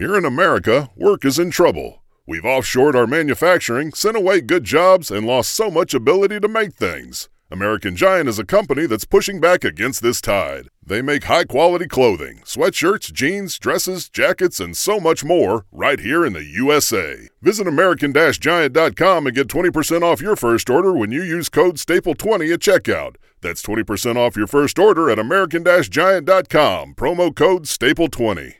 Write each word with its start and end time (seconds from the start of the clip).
Here 0.00 0.16
in 0.16 0.24
America, 0.24 0.88
work 0.96 1.26
is 1.26 1.38
in 1.38 1.50
trouble. 1.50 2.02
We've 2.26 2.42
offshored 2.42 2.94
our 2.94 3.06
manufacturing, 3.06 3.92
sent 3.92 4.16
away 4.16 4.40
good 4.40 4.64
jobs, 4.64 5.10
and 5.10 5.26
lost 5.26 5.50
so 5.52 5.70
much 5.70 5.92
ability 5.92 6.40
to 6.40 6.48
make 6.48 6.72
things. 6.72 7.28
American 7.50 7.96
Giant 7.96 8.26
is 8.26 8.38
a 8.38 8.46
company 8.46 8.86
that's 8.86 9.04
pushing 9.04 9.40
back 9.40 9.62
against 9.62 10.02
this 10.02 10.22
tide. 10.22 10.68
They 10.82 11.02
make 11.02 11.24
high 11.24 11.44
quality 11.44 11.86
clothing, 11.86 12.40
sweatshirts, 12.46 13.12
jeans, 13.12 13.58
dresses, 13.58 14.08
jackets, 14.08 14.58
and 14.58 14.74
so 14.74 15.00
much 15.00 15.22
more 15.22 15.66
right 15.70 16.00
here 16.00 16.24
in 16.24 16.32
the 16.32 16.44
USA. 16.44 17.28
Visit 17.42 17.66
American 17.66 18.14
Giant.com 18.14 19.26
and 19.26 19.36
get 19.36 19.48
20% 19.48 20.00
off 20.00 20.22
your 20.22 20.34
first 20.34 20.70
order 20.70 20.94
when 20.94 21.12
you 21.12 21.22
use 21.22 21.50
code 21.50 21.76
STAPLE20 21.76 22.54
at 22.54 22.60
checkout. 22.60 23.16
That's 23.42 23.60
20% 23.60 24.16
off 24.16 24.34
your 24.34 24.46
first 24.46 24.78
order 24.78 25.10
at 25.10 25.18
American 25.18 25.62
Giant.com. 25.62 26.94
Promo 26.94 27.36
code 27.36 27.64
STAPLE20. 27.64 28.59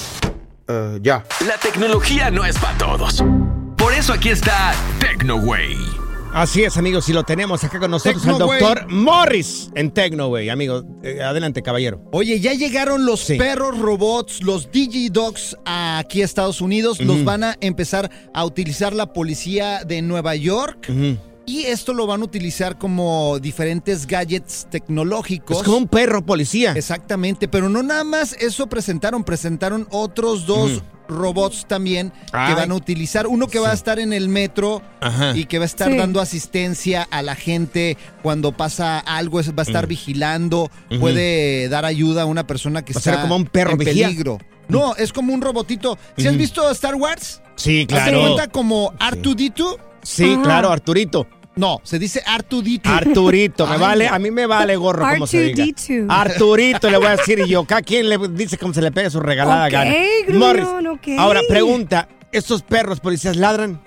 Eh, 0.67 0.99
ya. 1.01 1.23
La 1.47 1.57
tecnología 1.57 2.29
no 2.31 2.45
es 2.45 2.57
para 2.57 2.77
todos. 2.77 3.23
Por 3.77 3.93
eso 3.93 4.13
aquí 4.13 4.29
está 4.29 4.73
TecnoWay. 4.99 5.75
Así 6.33 6.63
es, 6.63 6.77
amigos, 6.77 7.09
y 7.09 7.13
lo 7.13 7.23
tenemos 7.23 7.61
acá 7.65 7.77
con 7.77 7.91
nosotros 7.91 8.25
al 8.25 8.37
doctor 8.37 8.85
Morris 8.87 9.69
en 9.75 9.91
Tecnoway, 9.91 10.47
amigo. 10.47 10.83
Eh, 11.03 11.21
adelante, 11.21 11.61
caballero. 11.61 12.01
Oye, 12.13 12.39
ya 12.39 12.53
llegaron 12.53 13.05
los 13.05 13.19
Sí. 13.19 13.35
perros 13.35 13.77
robots, 13.77 14.41
los 14.41 14.71
DigiDogs 14.71 15.57
aquí 15.65 16.21
a 16.21 16.25
Estados 16.25 16.61
Unidos. 16.61 17.01
Los 17.01 17.25
van 17.25 17.43
a 17.43 17.57
empezar 17.59 18.09
a 18.33 18.45
utilizar 18.45 18.93
la 18.93 19.11
policía 19.11 19.83
de 19.83 20.01
Nueva 20.01 20.35
York. 20.35 20.87
Ujú. 20.89 21.17
Y 21.45 21.63
esto 21.63 21.93
lo 21.93 22.05
van 22.07 22.21
a 22.21 22.25
utilizar 22.25 22.77
como 22.77 23.39
diferentes 23.39 24.05
gadgets 24.05 24.67
tecnológicos. 24.69 25.57
Es 25.57 25.63
como 25.63 25.77
un 25.77 25.87
perro 25.87 26.23
policía. 26.25 26.73
Exactamente, 26.75 27.47
pero 27.47 27.67
no 27.67 27.81
nada 27.83 28.03
más 28.03 28.33
eso 28.39 28.67
presentaron, 28.67 29.23
presentaron 29.23 29.87
otros 29.91 30.45
dos 30.45 30.83
robots 31.09 31.65
también 31.67 32.13
que 32.27 32.53
van 32.53 32.71
a 32.71 32.75
utilizar. 32.75 33.27
Uno 33.27 33.47
que 33.47 33.59
va 33.59 33.69
a 33.69 33.71
Sí. 33.71 33.77
estar 33.77 33.99
en 33.99 34.13
el 34.13 34.29
metro 34.29 34.81
Ajá. 35.01 35.35
y 35.35 35.45
que 35.45 35.57
va 35.57 35.63
a 35.63 35.65
estar 35.65 35.91
Sí. 35.91 35.97
dando 35.97 36.21
asistencia 36.21 37.05
a 37.11 37.21
la 37.21 37.35
gente 37.35 37.97
cuando 38.21 38.55
pasa 38.55 38.99
algo, 38.99 39.41
va 39.41 39.53
a 39.57 39.61
estar 39.63 39.87
vigilando, 39.87 40.69
puede 41.01 41.67
dar 41.69 41.83
ayuda 41.85 42.21
a 42.21 42.25
una 42.25 42.47
persona 42.47 42.85
que 42.85 42.93
Va 42.93 42.99
a 42.99 43.03
ser 43.03 43.13
está 43.15 43.23
como 43.23 43.35
un 43.35 43.45
perro 43.45 43.71
en 43.71 43.77
vigía. 43.79 44.07
peligro. 44.07 44.37
No, 44.69 44.95
es 44.95 45.11
como 45.11 45.33
un 45.33 45.41
robotito. 45.41 45.97
¿Si 46.17 46.27
has 46.27 46.33
Ujú. 46.33 46.39
visto 46.39 46.71
Star 46.71 46.95
Wars? 46.95 47.41
Sí, 47.57 47.81
¿Haz 47.81 48.05
de 48.05 48.11
claro. 48.11 48.21
cuenta 48.21 48.47
como 48.47 48.93
R2D2? 48.99 49.77
Sí, 50.03 50.33
Ajá. 50.33 50.41
claro, 50.43 50.71
Arturito. 50.71 51.27
No, 51.55 51.79
se 51.83 51.99
dice 51.99 52.23
R2D2. 52.23 52.81
Arturito, 52.85 53.67
me 53.67 53.73
Ay, 53.73 53.79
vale, 53.79 54.07
a 54.07 54.17
mí 54.19 54.31
me 54.31 54.45
vale 54.45 54.75
gorro 54.77 55.05
como 55.07 55.27
se 55.27 55.41
diga. 55.41 55.65
R2D2. 55.65 56.05
Arturito 56.09 56.89
le 56.89 56.97
voy 56.97 57.07
a 57.07 57.15
decir 57.17 57.39
y 57.39 57.49
yo, 57.49 57.65
cada 57.65 57.81
quien 57.81 58.07
le 58.07 58.17
dice 58.29 58.57
como 58.57 58.73
se 58.73 58.81
le 58.81 58.91
pegue 58.91 59.09
su 59.09 59.19
regalada 59.19 59.65
Ok, 59.65 59.71
gana. 59.71 59.93
gruñón, 60.27 60.87
ok. 60.87 61.07
ahora 61.17 61.41
pregunta, 61.49 62.07
¿estos 62.31 62.61
perros 62.63 63.01
policías 63.01 63.35
ladran? 63.35 63.81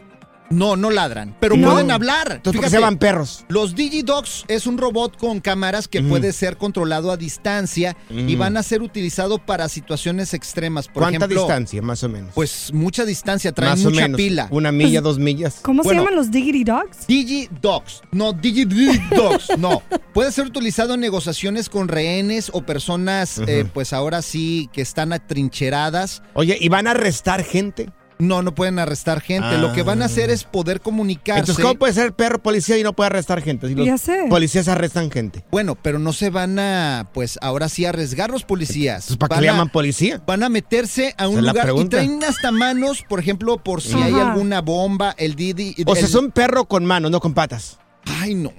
No, 0.54 0.76
no 0.76 0.91
ladran, 0.91 1.37
pero 1.41 1.56
No. 1.56 1.72
pueden 1.72 1.91
hablar. 1.91 2.32
Entonces, 2.32 2.42
¿por 2.42 2.53
qué 2.53 2.59
Fíjate, 2.59 2.70
se 2.70 2.76
llaman 2.78 2.98
perros? 2.98 3.44
Los 3.48 3.75
DigiDogs 3.75 4.44
es 4.48 4.66
un 4.66 4.78
robot 4.78 5.16
con 5.19 5.41
cámaras 5.41 5.88
que 5.88 6.03
puede 6.03 6.32
ser 6.32 6.56
controlado 6.56 7.10
a 7.10 7.16
distancia 7.16 7.97
y 8.10 8.37
van 8.37 8.56
a 8.56 8.62
ser 8.62 8.82
utilizados 8.82 9.41
para 9.41 9.69
situaciones 9.69 10.34
extremas. 10.34 10.87
Por 10.88 11.03
¿Cuánta 11.03 11.16
ejemplo, 11.26 11.41
distancia, 11.42 11.82
más 11.82 12.03
o 12.04 12.09
menos? 12.09 12.31
Pues 12.34 12.70
mucha 12.72 13.04
distancia, 13.04 13.53
traen 13.53 13.72
más 13.72 13.84
o 13.84 13.91
mucha 13.91 14.03
menos. 14.03 14.16
pila. 14.16 14.48
Una 14.50 14.72
milla, 14.72 15.00
dos 15.00 15.19
millas. 15.19 15.59
¿Cómo 15.62 15.82
Bueno. 15.82 16.00
se 16.00 16.04
llaman 16.04 16.16
los 16.16 16.31
Diggity 16.31 16.65
Dogs? 16.65 17.06
DigiDogs, 17.06 18.03
no 18.12 18.32
DigiDogs, 18.32 19.59
no. 19.59 19.82
Puede 20.12 20.31
ser 20.32 20.47
utilizado 20.47 20.94
en 20.94 21.00
negociaciones 21.00 21.69
con 21.69 21.88
rehenes 21.88 22.50
o 22.53 22.62
personas, 22.62 23.38
eh, 23.47 23.66
pues 23.72 23.92
ahora 23.92 24.22
sí, 24.22 24.69
que 24.72 24.82
están 24.82 25.12
atrincheradas. 25.12 26.22
Oye, 26.34 26.56
¿y 26.60 26.69
van 26.69 26.86
a 26.86 26.92
arrestar 26.92 27.42
gente? 27.44 27.91
No, 28.19 28.43
no 28.43 28.55
pueden 28.55 28.79
arrestar 28.79 29.21
gente. 29.21 29.59
Lo 29.59 29.73
que 29.73 29.83
van 29.83 30.01
a 30.01 30.05
hacer 30.05 30.31
es 30.31 30.45
poder 30.45 30.81
comunicarse. 30.81 31.41
Entonces, 31.41 31.63
¿cómo 31.65 31.75
puede 31.77 31.93
ser 31.93 32.13
perro 32.13 32.41
policía 32.41 32.79
y 32.79 32.83
no 32.85 32.93
puede 32.93 33.07
arrestar 33.09 33.43
gente? 33.43 33.67
Si 33.69 33.75
los 33.75 33.85
Ya 33.87 33.99
sé. 33.99 34.27
policías 34.31 34.69
arrestan 34.69 35.11
gente. 35.11 35.45
Bueno, 35.51 35.75
pero 35.75 35.99
no 35.99 36.13
se 36.13 36.31
van 36.31 36.59
a, 36.61 37.09
pues 37.13 37.39
ahora 37.43 37.69
sí, 37.69 37.85
arriesgar 37.85 38.31
los 38.31 38.45
policías. 38.45 38.99
Entonces, 39.11 39.17
¿Para 39.17 39.29
qué 39.31 39.35
Van 39.35 39.43
le 39.43 39.49
a- 39.49 39.53
llaman 39.53 39.69
policía? 39.71 40.23
van 40.27 40.43
a 40.45 40.49
meterse 40.49 41.15
a 41.19 41.27
un 41.29 41.35
Esa 41.39 41.41
lugar 41.49 41.57
y 41.57 41.61
pregunta. 41.63 41.97
traen 41.97 42.23
hasta 42.25 42.51
manos, 42.53 43.05
por 43.09 43.19
ejemplo, 43.19 43.59
por 43.59 43.83
si 43.83 43.95
hay 44.01 44.15
alguna 44.15 44.61
bomba, 44.61 45.15
el 45.19 45.35
Didi. 45.35 45.75
O 45.85 45.95
sea, 45.97 46.05
es 46.05 46.15
un 46.15 46.31
perro 46.31 46.67
con 46.67 46.85
manos, 46.87 47.11
no 47.11 47.19
con 47.21 47.35
patas. 47.35 47.79
Ay, 48.07 48.35
no. 48.35 48.53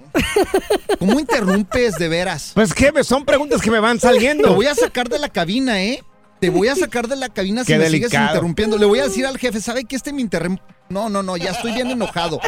¿Cómo 1.00 1.20
interrumpes 1.20 1.96
de 1.98 2.08
veras? 2.10 2.52
Pues 2.56 2.74
que 2.74 2.92
son 3.04 3.26
preguntas 3.26 3.62
que 3.62 3.72
me 3.72 3.80
van 3.80 3.98
Te 4.00 4.08
saliendo. 4.08 4.54
voy 4.54 4.66
a 4.66 4.76
sacar 4.76 5.08
de 5.08 5.20
la 5.20 5.30
cabina, 5.30 5.82
¿eh? 5.84 6.04
Te 6.45 6.50
voy 6.51 6.67
a 6.67 6.75
sacar 6.75 7.07
de 7.07 7.16
la 7.16 7.29
cabina 7.29 7.63
si 7.63 7.73
Qué 7.73 7.78
me 7.79 7.85
sigues 7.89 8.09
delicado. 8.11 8.28
interrumpiendo. 8.28 8.78
Le 8.78 8.85
voy 8.85 9.00
a 9.00 9.03
decir 9.06 9.25
al 9.25 9.38
jefe, 9.38 9.61
¿sabe 9.61 9.85
que 9.85 9.95
este 9.95 10.13
me 10.13 10.22
interrumpe? 10.22 10.61
No, 10.89 11.09
no, 11.09 11.23
no, 11.23 11.38
ya 11.38 11.51
estoy 11.51 11.73
bien 11.73 11.89
enojado. 11.91 12.39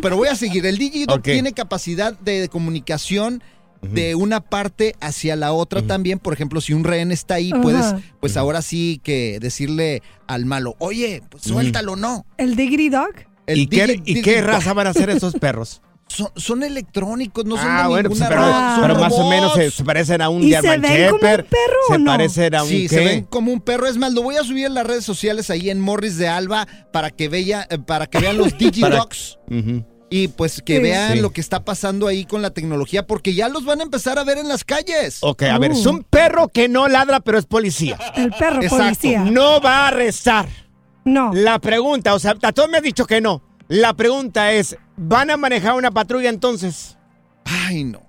Pero 0.00 0.16
voy 0.16 0.28
a 0.28 0.34
seguir. 0.36 0.64
El 0.66 0.78
Digidog 0.78 1.18
Ok. 1.18 1.24
tiene 1.24 1.52
capacidad 1.52 2.16
de 2.18 2.48
comunicación 2.48 3.42
de 3.82 4.14
una 4.14 4.40
parte 4.40 4.94
hacia 5.00 5.34
la 5.34 5.52
otra 5.52 5.82
también. 5.82 6.20
Por 6.20 6.32
ejemplo, 6.32 6.60
si 6.60 6.72
un 6.72 6.84
rehén 6.84 7.10
está 7.10 7.34
ahí, 7.34 7.50
puedes, 7.62 7.84
pues 8.20 8.36
ahora 8.36 8.62
sí 8.62 9.00
que 9.02 9.38
decirle 9.40 10.02
al 10.28 10.46
malo, 10.46 10.76
oye, 10.78 11.20
pues 11.28 11.42
suéltalo, 11.42 11.96
¿no? 11.96 12.24
¿El 12.38 12.54
Diggity 12.54 12.88
Dog? 12.90 13.10
El 13.46 13.58
¿Y 13.58 13.66
qué, 13.66 13.86
Digi- 13.88 14.02
y 14.04 14.22
qué 14.22 14.40
raza 14.40 14.72
van 14.72 14.86
a 14.86 14.92
ser 14.92 15.10
esos 15.10 15.34
perros? 15.40 15.82
Son, 16.12 16.28
son 16.36 16.62
electrónicos, 16.62 17.44
no 17.44 17.56
son 17.56 17.66
ah, 17.68 17.82
de 17.84 17.88
bueno, 17.88 18.08
pues, 18.10 18.20
ninguna 18.20 18.74
pero, 18.76 18.88
pero 18.88 19.00
más 19.00 19.12
o 19.14 19.28
menos 19.30 19.54
se, 19.54 19.70
se 19.70 19.84
parecen 19.84 20.20
a 20.20 20.28
un 20.28 20.42
¿Y 20.42 20.50
se 20.50 20.60
German 20.60 20.80
ven 20.82 20.90
como 20.90 21.14
un 21.14 21.20
Shepherd. 21.20 21.44
perro 21.46 21.76
o 21.88 21.92
se 21.92 21.98
no? 21.98 22.10
parecen 22.10 22.54
a 22.54 22.62
un 22.62 22.68
Sí, 22.68 22.82
qué? 22.82 22.88
se 22.88 23.04
ven 23.04 23.24
como 23.24 23.52
un 23.52 23.60
perro. 23.60 23.86
Es 23.86 23.96
más, 23.96 24.12
lo 24.12 24.22
voy 24.22 24.36
a 24.36 24.42
subir 24.44 24.66
en 24.66 24.74
las 24.74 24.86
redes 24.86 25.04
sociales 25.04 25.48
ahí 25.50 25.70
en 25.70 25.80
Morris 25.80 26.18
de 26.18 26.28
Alba 26.28 26.66
para 26.92 27.10
que, 27.10 27.28
vea, 27.28 27.66
eh, 27.70 27.78
para 27.78 28.06
que 28.06 28.18
vean 28.18 28.36
los 28.36 28.56
Digidogs 28.58 29.38
y 30.10 30.28
pues 30.28 30.60
que 30.60 30.76
Sí. 30.76 30.82
vean 30.82 31.12
Sí. 31.14 31.20
lo 31.20 31.30
que 31.30 31.40
está 31.40 31.64
pasando 31.64 32.06
ahí 32.06 32.26
con 32.26 32.42
la 32.42 32.50
tecnología 32.50 33.06
porque 33.06 33.32
ya 33.34 33.48
los 33.48 33.64
van 33.64 33.80
a 33.80 33.82
empezar 33.84 34.18
a 34.18 34.24
ver 34.24 34.36
en 34.38 34.48
las 34.48 34.62
calles. 34.64 35.18
Ok, 35.22 35.44
a 35.44 35.58
ver, 35.58 35.70
Uh. 35.70 35.74
es 35.74 35.86
un 35.86 36.02
perro 36.04 36.48
que 36.48 36.68
no 36.68 36.86
ladra, 36.88 37.20
pero 37.20 37.38
es 37.38 37.46
policía. 37.46 37.96
El 38.16 38.30
perro 38.32 38.60
Exacto. 38.62 38.76
policía. 38.84 39.24
No 39.24 39.60
va 39.62 39.84
a 39.84 39.88
arrestar. 39.88 40.46
No. 41.04 41.32
La 41.32 41.58
pregunta, 41.58 42.14
o 42.14 42.18
sea, 42.18 42.34
a 42.42 42.52
todos 42.52 42.68
me 42.68 42.78
ha 42.78 42.80
dicho 42.82 43.06
que 43.06 43.20
no. 43.20 43.42
La 43.72 43.94
pregunta 43.94 44.52
es, 44.52 44.76
¿van 44.98 45.30
a 45.30 45.38
manejar 45.38 45.72
una 45.72 45.90
patrulla 45.90 46.28
entonces? 46.28 46.98
Ay, 47.46 47.84
no. 47.84 48.02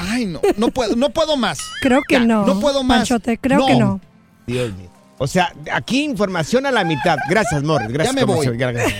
Ay, 0.00 0.26
no. 0.26 0.40
No 0.56 0.72
puedo, 0.72 0.96
no 0.96 1.10
puedo 1.10 1.36
más. 1.36 1.60
Creo 1.80 2.02
que 2.02 2.16
Ya, 2.16 2.24
no. 2.24 2.44
No 2.44 2.58
puedo 2.58 2.82
más. 2.82 2.98
Panchote, 2.98 3.38
creo 3.38 3.64
que 3.64 3.76
no. 3.76 4.00
Dios 4.44 4.72
mío. 4.72 4.90
O 5.18 5.28
sea, 5.28 5.52
aquí 5.72 6.02
información 6.02 6.66
a 6.66 6.72
la 6.72 6.82
mitad. 6.82 7.16
Gracias, 7.30 7.62
Morris. 7.62 7.92
Gracias. 7.92 8.16
Ya 8.16 8.20
me 8.20 8.24
voy. 8.26 8.44
Gracias. 8.56 8.92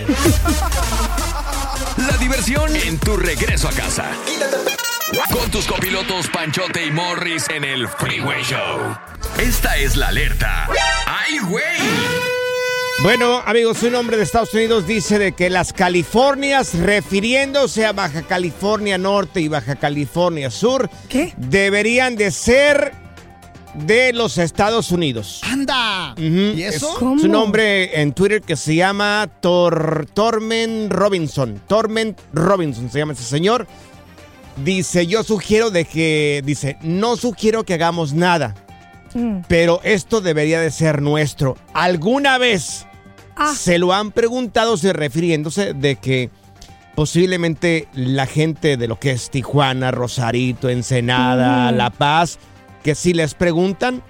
La 1.97 2.15
diversión 2.17 2.73
en 2.73 2.97
tu 2.97 3.17
regreso 3.17 3.67
a 3.67 3.71
casa. 3.71 4.05
Con 5.33 5.51
tus 5.51 5.67
copilotos 5.67 6.29
Panchote 6.29 6.85
y 6.85 6.91
Morris 6.91 7.49
en 7.49 7.65
el 7.65 7.89
Freeway 7.89 8.41
Show. 8.41 8.95
Esta 9.37 9.75
es 9.75 9.97
la 9.97 10.07
alerta. 10.07 10.69
¡Ay, 11.07 11.39
güey! 11.39 12.34
Bueno, 13.05 13.37
amigos, 13.45 13.83
un 13.83 13.93
hombre 13.93 14.17
de 14.17 14.23
Estados 14.23 14.51
Unidos 14.55 14.87
dice 14.87 15.19
de 15.19 15.33
que 15.33 15.51
las 15.51 15.73
Californias, 15.73 16.73
refiriéndose 16.73 17.85
a 17.85 17.93
Baja 17.93 18.23
California 18.23 18.97
Norte 18.97 19.41
y 19.41 19.47
Baja 19.47 19.75
California 19.75 20.49
Sur, 20.49 20.89
¿Qué? 21.07 21.31
deberían 21.37 22.15
de 22.15 22.31
ser 22.31 22.93
de 23.75 24.11
los 24.11 24.39
Estados 24.39 24.89
Unidos. 24.91 25.41
¡Anda! 25.43 26.15
¿Y 26.17 26.63
eso? 26.63 26.93
Es, 26.93 26.97
¿Cómo? 26.97 27.17
es 27.17 27.23
un 27.25 27.35
hombre 27.35 28.01
en 28.01 28.11
Twitter 28.11 28.41
que 28.41 28.55
se 28.55 28.73
llama 28.73 29.29
Tor, 29.39 30.07
Torment 30.11 30.91
Robinson. 30.91 31.61
Torment 31.67 32.19
Robinson 32.33 32.89
se 32.89 32.97
llama 32.97 33.13
ese 33.13 33.21
señor. 33.23 33.67
Dice, 34.63 35.05
yo 35.05 35.21
sugiero 35.23 35.69
de 35.69 35.85
que, 35.85 36.41
dice, 36.43 36.79
no 36.81 37.17
sugiero 37.17 37.65
que 37.65 37.75
hagamos 37.75 38.13
nada, 38.13 38.55
Mm. 39.13 39.43
pero 39.47 39.79
esto 39.83 40.19
debería 40.19 40.59
de 40.59 40.71
ser 40.71 41.01
nuestro. 41.01 41.55
¿Alguna 41.73 42.37
vez 42.37 42.85
Ah. 43.35 43.53
se 43.55 43.77
lo 43.77 43.93
han 43.93 44.11
preguntado, 44.11 44.77
se 44.77 44.93
refiriéndose 44.93 45.73
de 45.73 45.97
que 45.97 46.29
posiblemente 46.95 47.87
la 47.93 48.25
gente 48.25 48.77
de 48.77 48.87
lo 48.87 48.99
que 48.99 49.11
es 49.11 49.29
Tijuana, 49.29 49.91
Rosarito, 49.91 50.69
Ensenada, 50.69 51.71
Mm. 51.71 51.75
La 51.75 51.89
Paz, 51.89 52.39
que 52.83 52.95
si 52.95 53.13
les 53.13 53.33
preguntan 53.33 54.01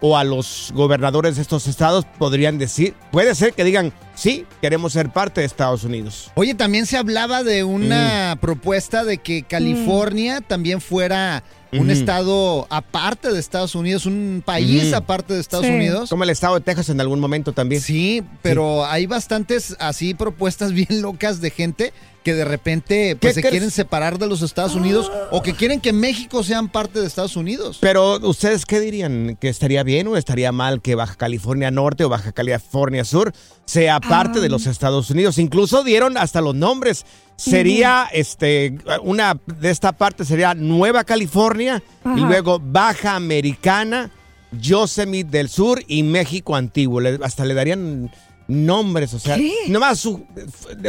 o 0.00 0.16
a 0.16 0.24
los 0.24 0.72
gobernadores 0.74 1.36
de 1.36 1.42
estos 1.42 1.66
estados 1.66 2.04
podrían 2.18 2.58
decir, 2.58 2.94
puede 3.10 3.34
ser 3.34 3.54
que 3.54 3.64
digan, 3.64 3.92
sí, 4.18 4.44
queremos 4.60 4.92
ser 4.92 5.10
parte 5.10 5.40
de 5.40 5.46
Estados 5.46 5.84
Unidos. 5.84 6.30
Oye, 6.34 6.54
también 6.54 6.86
se 6.86 6.96
hablaba 6.96 7.42
de 7.44 7.64
una 7.64 8.34
Mm. 8.34 8.38
propuesta 8.40 9.04
de 9.04 9.18
que 9.18 9.44
California 9.44 10.40
también 10.40 10.80
fuera 10.80 11.42
un 11.70 11.90
estado 11.90 12.66
aparte 12.70 13.30
de 13.30 13.38
Estados 13.38 13.74
Unidos, 13.74 14.06
un 14.06 14.42
país 14.44 14.92
aparte 14.94 15.34
de 15.34 15.40
Estados 15.40 15.66
Sí. 15.66 15.72
Unidos. 15.72 16.08
Como 16.08 16.24
el 16.24 16.30
estado 16.30 16.54
de 16.54 16.62
Texas 16.62 16.88
en 16.88 16.98
algún 17.00 17.20
momento 17.20 17.52
también. 17.52 17.82
Sí, 17.82 18.22
pero 18.42 18.86
hay 18.86 19.04
bastantes 19.06 19.76
así 19.78 20.14
propuestas 20.14 20.72
bien 20.72 21.02
locas 21.02 21.40
de 21.42 21.50
gente 21.50 21.92
que 22.24 22.34
de 22.34 22.44
repente 22.44 23.16
pues, 23.16 23.34
se 23.36 23.42
quieren 23.42 23.70
separar 23.70 24.18
de 24.18 24.26
los 24.26 24.42
Estados 24.42 24.74
Unidos 24.74 25.10
o 25.30 25.40
que 25.42 25.54
quieren 25.54 25.80
que 25.80 25.92
México 25.94 26.42
sean 26.42 26.68
parte 26.68 27.00
de 27.00 27.06
Estados 27.06 27.36
Unidos. 27.36 27.78
Pero 27.80 28.18
ustedes 28.28 28.66
qué 28.66 28.80
dirían, 28.80 29.36
que 29.40 29.48
estaría 29.48 29.82
bien 29.82 30.08
o 30.08 30.16
estaría 30.16 30.52
mal 30.52 30.82
que 30.82 30.94
Baja 30.94 31.14
California 31.14 31.70
Norte 31.70 32.04
o 32.04 32.08
Baja 32.10 32.32
California 32.32 33.04
Sur 33.04 33.32
sea 33.64 34.00
parte 34.08 34.40
de 34.40 34.48
los 34.48 34.66
Estados 34.66 35.10
Unidos. 35.10 35.38
Incluso 35.38 35.84
dieron 35.84 36.16
hasta 36.16 36.40
los 36.40 36.54
nombres. 36.54 37.04
Sería 37.36 38.08
este 38.12 38.78
una 39.02 39.38
de 39.46 39.70
esta 39.70 39.92
parte 39.92 40.24
sería 40.24 40.54
Nueva 40.54 41.04
California 41.04 41.82
y 42.16 42.20
luego 42.20 42.58
Baja 42.60 43.14
Americana, 43.14 44.10
Yosemite 44.52 45.30
del 45.30 45.48
Sur 45.48 45.82
y 45.86 46.02
México 46.02 46.56
Antiguo. 46.56 47.00
Le- 47.00 47.20
hasta 47.22 47.44
le 47.44 47.54
darían 47.54 48.10
nombres, 48.48 49.12
o 49.14 49.18
sea, 49.18 49.36
¿Qué? 49.36 49.52
nomás 49.68 50.00
su- 50.00 50.24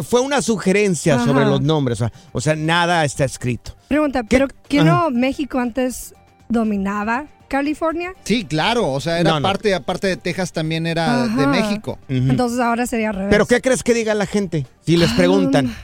fue 0.07 0.21
una 0.21 0.41
sugerencia 0.41 1.15
Ajá. 1.15 1.25
sobre 1.25 1.45
los 1.45 1.59
nombres, 1.61 1.99
o 2.01 2.07
sea, 2.07 2.13
o 2.31 2.39
sea, 2.41 2.55
nada 2.55 3.03
está 3.03 3.25
escrito. 3.25 3.75
Pregunta, 3.89 4.21
¿Qué? 4.23 4.27
¿pero 4.29 4.47
que 4.69 4.79
Ajá. 4.79 4.89
no 4.89 5.09
México 5.11 5.59
antes 5.59 6.13
dominaba 6.47 7.25
California? 7.49 8.13
Sí, 8.23 8.45
claro, 8.45 8.89
o 8.91 9.01
sea, 9.01 9.19
era 9.19 9.31
No, 9.31 9.39
no. 9.41 9.43
parte, 9.47 9.73
aparte 9.75 10.07
de 10.07 10.15
Texas 10.15 10.53
también 10.53 10.87
era 10.87 11.27
de. 11.27 11.47
México. 11.47 11.99
Entonces 12.07 12.59
ahora 12.59 12.85
sería 12.87 13.09
al 13.09 13.15
revés. 13.15 13.27
Pero 13.31 13.45
¿qué 13.45 13.59
crees 13.61 13.83
que 13.83 13.93
diga 13.93 14.13
la 14.13 14.25
gente 14.25 14.65
si 14.85 14.95
les 14.95 15.11
preguntan? 15.11 15.75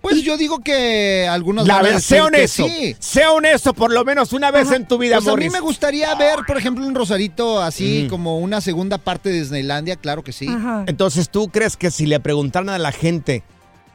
Pues 0.00 0.22
yo 0.22 0.36
digo 0.36 0.60
que 0.60 1.26
algunos 1.28 1.66
La 1.66 1.82
verdad, 1.82 1.98
sé 1.98 2.20
honesto. 2.20 2.64
sí. 2.68 2.94
Sé 3.00 3.26
honesto 3.26 3.74
por 3.74 3.92
lo 3.92 4.04
menos 4.04 4.32
una 4.32 4.52
vez 4.52 4.70
en 4.70 4.86
tu 4.86 4.98
vida, 4.98 5.16
Pues 5.16 5.26
a 5.28 5.36
mí 5.36 5.50
me 5.50 5.58
gustaría 5.58 6.14
ver, 6.14 6.40
por 6.46 6.56
ejemplo, 6.56 6.86
un 6.86 6.94
Rosarito 6.94 7.60
así 7.60 8.04
Mm. 8.06 8.10
como 8.10 8.38
una 8.38 8.60
segunda 8.60 8.98
parte 8.98 9.30
de 9.30 9.40
Disneylandia, 9.40 9.96
claro 9.96 10.22
que 10.22 10.30
sí. 10.32 10.46
Ajá. 10.48 10.84
Entonces, 10.86 11.28
¿tú 11.28 11.48
crees 11.48 11.76
que 11.76 11.90
si 11.90 12.06
le 12.06 12.20
preguntaran 12.20 12.68
a 12.68 12.78
la 12.78 12.92
gente 12.92 13.42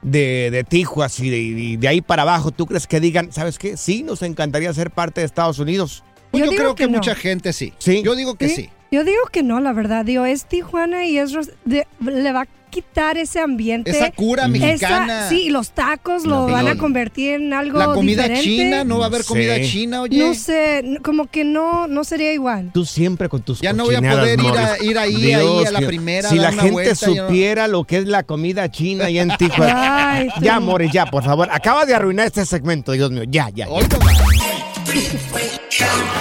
de, 0.02 0.50
de 0.52 0.66
Tijuas 0.66 1.18
y 1.22 1.30
de, 1.30 1.38
y 1.38 1.78
de 1.78 1.88
ahí 1.88 2.02
para 2.02 2.24
abajo, 2.24 2.52
¿tú 2.52 2.66
crees 2.66 2.88
que 2.88 3.00
digan, 3.00 3.32
¿sabes 3.32 3.58
qué? 3.58 3.78
Sí, 3.78 4.04
nos 4.04 4.22
encantaría 4.22 4.74
ser 4.74 4.92
parte 4.92 5.22
de 5.22 5.26
Estados 5.28 5.60
Unidos. 5.60 6.04
Pues 6.32 6.40
Yo 6.42 6.46
yo, 6.46 6.52
digo 6.52 6.64
creo 6.64 6.76
que, 6.76 6.84
que 6.86 6.92
no. 6.92 6.98
mucha 6.98 7.16
gente 7.16 7.54
sí. 7.54 7.74
Sí. 7.78 8.02
Yo 8.04 8.16
digo 8.16 8.36
que 8.36 8.50
sí. 8.50 8.70
Yo 8.92 9.04
digo 9.06 9.22
que 9.32 9.42
no, 9.44 9.60
la 9.62 9.72
verdad. 9.74 10.04
Digo, 10.06 10.26
es 10.26 10.46
Tijuana 10.46 11.06
y 11.06 11.18
es 11.18 11.32
de- 11.66 11.88
le 12.02 12.32
va 12.34 12.42
a 12.42 12.48
quitar 12.70 13.18
ese 13.18 13.40
ambiente. 13.40 13.92
Esa 13.92 14.12
cura 14.12 14.44
Esa- 14.44 14.48
mexicana. 14.50 15.28
sí, 15.30 15.44
y 15.44 15.50
los 15.50 15.72
tacos 15.72 16.26
lo 16.26 16.48
La- 16.48 16.54
van 16.54 16.68
a 16.70 16.78
convertir 16.78 17.34
en 17.36 17.54
algo 17.54 17.78
La 17.78 17.88
comida 17.88 18.24
diferente. 18.24 18.44
china, 18.46 18.84
no 18.86 18.98
va 19.00 19.06
a 19.06 19.08
haber 19.08 19.24
Sí. 19.24 19.28
comida 19.30 19.62
china, 19.62 20.02
oye. 20.04 20.18
No 20.20 20.34
sé, 20.34 21.00
como 21.04 21.28
que 21.28 21.44
no, 21.44 21.88
no 21.88 22.04
sería 22.06 22.32
igual. 22.34 22.72
Tú 22.74 22.86
siempre 22.86 23.28
con 23.30 23.42
tus 23.42 23.60
Ya 23.62 23.74
no 23.74 23.84
voy 23.86 23.96
a 23.96 24.00
poder 24.02 24.40
ir 24.40 24.52
a- 24.58 24.84
ir 24.84 24.98
ahí, 24.98 25.16
Dios 25.16 25.42
ahí 25.42 25.66
a 25.66 25.72
la 25.72 25.88
primera, 25.88 26.30
Si 26.30 26.36
la 26.38 26.52
gente 26.54 26.72
vuelta, 26.72 27.08
no- 27.08 27.16
supiera 27.16 27.68
lo 27.68 27.84
que 27.86 27.98
es 27.98 28.08
la 28.08 28.24
comida 28.24 28.70
china 28.72 29.06
allá 29.06 29.22
en. 29.22 29.32
Ay, 29.62 30.30
tú. 30.38 30.42
ya, 30.42 30.60
Morris, 30.62 30.92
ya, 30.94 31.06
por 31.08 31.24
favor. 31.26 31.50
Acabas 31.52 31.88
de 31.88 31.94
arruinar 31.96 32.28
este 32.28 32.46
segmento, 32.46 32.92
Dios 32.94 33.12
mío. 33.12 33.24
Ya, 33.28 33.50
ya. 33.54 33.68
ya. 33.68 34.51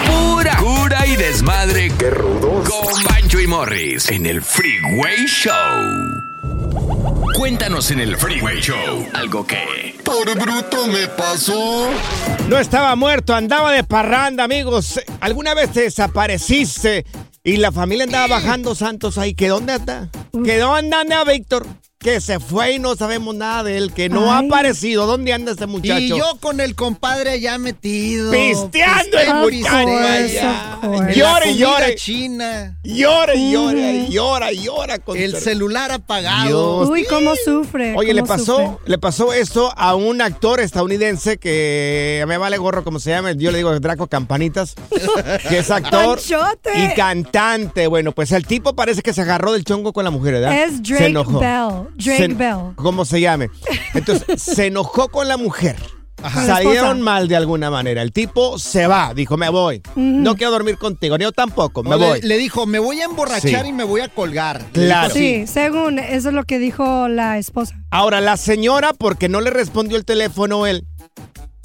Pura 0.06 0.56
cura 0.56 1.06
y 1.06 1.16
desmadre. 1.16 1.90
¡Qué 1.98 2.10
rudos! 2.10 2.68
Con 2.68 3.02
Bancho 3.04 3.40
y 3.40 3.46
Morris 3.46 4.10
en 4.10 4.26
el 4.26 4.42
Freeway 4.42 5.26
Show. 5.26 5.54
Cuéntanos 7.36 7.90
en 7.90 8.00
el 8.00 8.16
Freeway 8.16 8.60
Show 8.60 9.06
algo 9.14 9.46
que... 9.46 9.98
Por 10.04 10.38
bruto 10.38 10.86
me 10.86 11.06
pasó. 11.08 11.90
No 12.48 12.58
estaba 12.58 12.94
muerto, 12.96 13.34
andaba 13.34 13.72
de 13.72 13.84
parranda, 13.84 14.44
amigos. 14.44 15.00
¿Alguna 15.20 15.54
vez 15.54 15.72
te 15.72 15.82
desapareciste 15.82 17.04
y 17.42 17.56
la 17.56 17.72
familia 17.72 18.04
andaba 18.04 18.26
bajando 18.26 18.74
santos 18.74 19.18
ahí? 19.18 19.34
¿Que 19.34 19.48
dónde 19.48 19.74
anda? 19.74 20.10
¿Que 20.44 20.58
dónde 20.58 20.96
anda 20.96 21.24
Víctor? 21.24 21.66
Que 22.02 22.18
se 22.22 22.40
fue 22.40 22.76
y 22.76 22.78
no 22.78 22.96
sabemos 22.96 23.34
nada 23.34 23.62
de 23.62 23.76
él, 23.76 23.92
que 23.92 24.08
no 24.08 24.32
ha 24.32 24.38
aparecido. 24.38 25.04
¿Dónde 25.04 25.34
anda 25.34 25.52
este 25.52 25.66
muchacho? 25.66 26.00
Y 26.00 26.08
yo 26.08 26.38
con 26.40 26.58
el 26.60 26.74
compadre 26.74 27.28
allá 27.32 27.58
metido. 27.58 28.32
Pisteando 28.32 29.18
el 29.18 29.34
muchacho 29.34 29.86
Llore, 31.14 31.44
comida 31.44 31.52
llore. 31.52 31.94
china. 31.96 32.78
Llora 32.82 33.34
y 33.34 33.52
llora 33.52 33.92
y 33.92 34.08
llora 34.08 34.50
y 34.50 34.62
llora. 34.64 34.98
con 34.98 35.18
El 35.18 35.36
celular 35.36 35.92
apagado. 35.92 36.46
Dios. 36.86 36.88
Uy, 36.88 37.04
cómo 37.04 37.34
sufre. 37.44 37.94
Oye, 37.94 38.14
le 38.14 38.22
pasó, 38.22 38.56
sufre. 38.56 38.78
le 38.86 38.96
pasó 38.96 39.34
esto 39.34 39.70
a 39.76 39.94
un 39.94 40.22
actor 40.22 40.60
estadounidense 40.60 41.36
que 41.36 42.24
me 42.26 42.38
vale 42.38 42.56
gorro 42.56 42.82
como 42.82 42.98
se 42.98 43.10
llama, 43.10 43.32
yo 43.32 43.50
le 43.50 43.58
digo 43.58 43.78
Draco 43.78 44.06
Campanitas, 44.06 44.74
que 45.50 45.58
es 45.58 45.70
actor 45.70 46.16
Panchote. 46.18 46.70
y 46.82 46.94
cantante. 46.94 47.88
Bueno, 47.88 48.12
pues 48.12 48.32
el 48.32 48.46
tipo 48.46 48.74
parece 48.74 49.02
que 49.02 49.12
se 49.12 49.20
agarró 49.20 49.52
del 49.52 49.64
chongo 49.66 49.92
con 49.92 50.04
la 50.04 50.10
mujer, 50.10 50.32
¿verdad? 50.32 50.62
Es 50.64 50.76
Se 50.76 50.94
Drake 50.94 51.04
enojó. 51.04 51.40
Bell. 51.40 51.89
Drake 51.96 52.16
Se- 52.26 52.34
Bell. 52.34 52.74
Como 52.76 53.04
se 53.04 53.20
llame. 53.20 53.50
Entonces, 53.94 54.42
se 54.42 54.66
enojó 54.66 55.08
con 55.08 55.28
la 55.28 55.36
mujer. 55.36 55.76
La 56.22 56.30
Salieron 56.30 57.00
mal 57.00 57.28
de 57.28 57.36
alguna 57.36 57.70
manera. 57.70 58.02
El 58.02 58.12
tipo 58.12 58.58
se 58.58 58.86
va, 58.86 59.14
dijo, 59.14 59.38
me 59.38 59.48
voy. 59.48 59.80
No 59.94 60.36
quiero 60.36 60.50
dormir 60.52 60.76
contigo, 60.76 61.16
ni 61.16 61.24
yo 61.24 61.32
tampoco, 61.32 61.82
me 61.82 61.96
voy. 61.96 62.20
Le, 62.20 62.36
dijo, 62.36 62.66
me 62.66 62.78
voy 62.78 63.00
a 63.00 63.04
emborrachar 63.04 63.62
Sí. 63.62 63.68
y 63.70 63.72
me 63.72 63.84
voy 63.84 64.02
a 64.02 64.08
colgar. 64.08 64.62
Claro. 64.72 65.14
dijo 65.14 65.16
así. 65.18 65.46
Sí, 65.46 65.46
según 65.46 65.98
eso 65.98 66.28
es 66.28 66.34
lo 66.34 66.44
que 66.44 66.58
dijo 66.58 67.08
la 67.08 67.38
esposa. 67.38 67.74
Ahora, 67.90 68.20
la 68.20 68.36
señora, 68.36 68.92
porque 68.92 69.30
no 69.30 69.40
le 69.40 69.48
respondió 69.48 69.96
el 69.96 70.04
teléfono 70.04 70.66
él, 70.66 70.84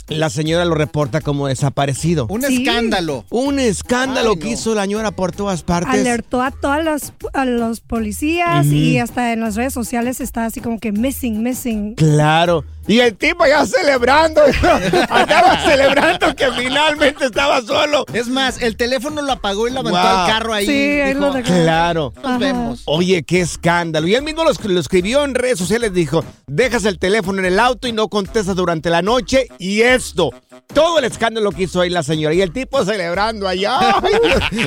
la 0.08 0.30
señora 0.30 0.66
lo 0.66 0.76
reporta 0.76 1.22
como 1.22 1.48
desaparecido. 1.48 2.28
Un 2.30 2.44
Sí. 2.44 2.58
escándalo. 2.64 3.26
Un 3.30 3.60
escándalo 3.60 4.32
Ay, 4.32 4.40
que 4.40 4.46
no. 4.46 4.52
hizo 4.54 4.76
la 4.76 4.82
señora 4.84 5.12
por 5.12 5.32
todas 5.32 5.64
partes. 5.64 5.94
Alertó 5.94 6.42
a 6.42 6.52
todos 6.52 6.84
los, 6.84 7.14
a 7.34 7.46
los 7.46 7.82
policías 7.82 8.66
y 8.68 9.00
hasta 9.00 9.34
en 9.34 9.40
las 9.42 9.56
redes 9.56 9.74
sociales 9.74 10.22
está 10.22 10.46
así 10.46 10.62
como 10.62 10.80
que 10.80 10.92
missing, 10.92 11.42
missing. 11.44 11.96
Claro. 11.96 12.64
Y 12.88 13.00
el 13.00 13.16
tipo 13.16 13.44
ya 13.48 13.66
celebrando. 13.66 14.42
Andaba 15.10 15.60
celebrando 15.66 16.36
que 16.36 16.52
finalmente 16.52 17.26
estaba 17.26 17.62
solo. 17.64 18.06
Es 18.14 18.28
más, 18.28 18.62
el 18.62 18.78
teléfono 18.78 19.22
lo 19.24 19.32
apagó 19.32 19.68
y 19.68 19.72
lo 19.72 19.80
aventó 19.80 20.00
Wow. 20.00 20.08
al 20.08 20.28
carro 20.28 20.54
ahí. 20.54 20.66
Sí, 20.68 21.02
ahí 21.02 21.14
lo 21.16 21.32
dejó. 21.34 21.48
Claro. 21.48 22.14
Nos 22.18 22.26
Ajá. 22.26 22.38
vemos. 22.38 22.82
Oye, 22.86 23.24
qué 23.24 23.42
escándalo. 23.42 24.08
Y 24.08 24.14
él 24.16 24.22
mismo 24.24 24.44
lo, 24.44 24.52
lo 24.52 24.80
escribió 24.80 25.24
en 25.26 25.34
redes 25.34 25.58
sociales. 25.58 25.94
Dijo, 25.94 26.24
dejas 26.48 26.86
el 26.86 27.00
teléfono 27.00 27.40
en 27.40 27.46
el 27.46 27.60
auto 27.60 27.88
y 27.88 27.92
no 27.92 28.08
contestas 28.08 28.56
durante 28.56 28.90
la 28.92 29.02
noche. 29.02 29.48
Y 29.58 29.82
esto, 29.96 30.32
todo 30.74 31.00
el 31.00 31.06
escándalo 31.06 31.52
que 31.52 31.64
hizo 31.64 31.82
ahí 31.82 31.90
la 31.90 32.04
señora. 32.04 32.34
Y 32.36 32.42
el 32.42 32.52
tipo 32.52 32.84
celebrando 32.86 33.48
allá. 33.48 33.80
Ay, 34.02 34.14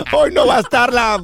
hoy 0.13 0.33
no 0.33 0.47
va 0.47 0.57
a 0.57 0.61
estar 0.61 0.93
la, 0.93 1.23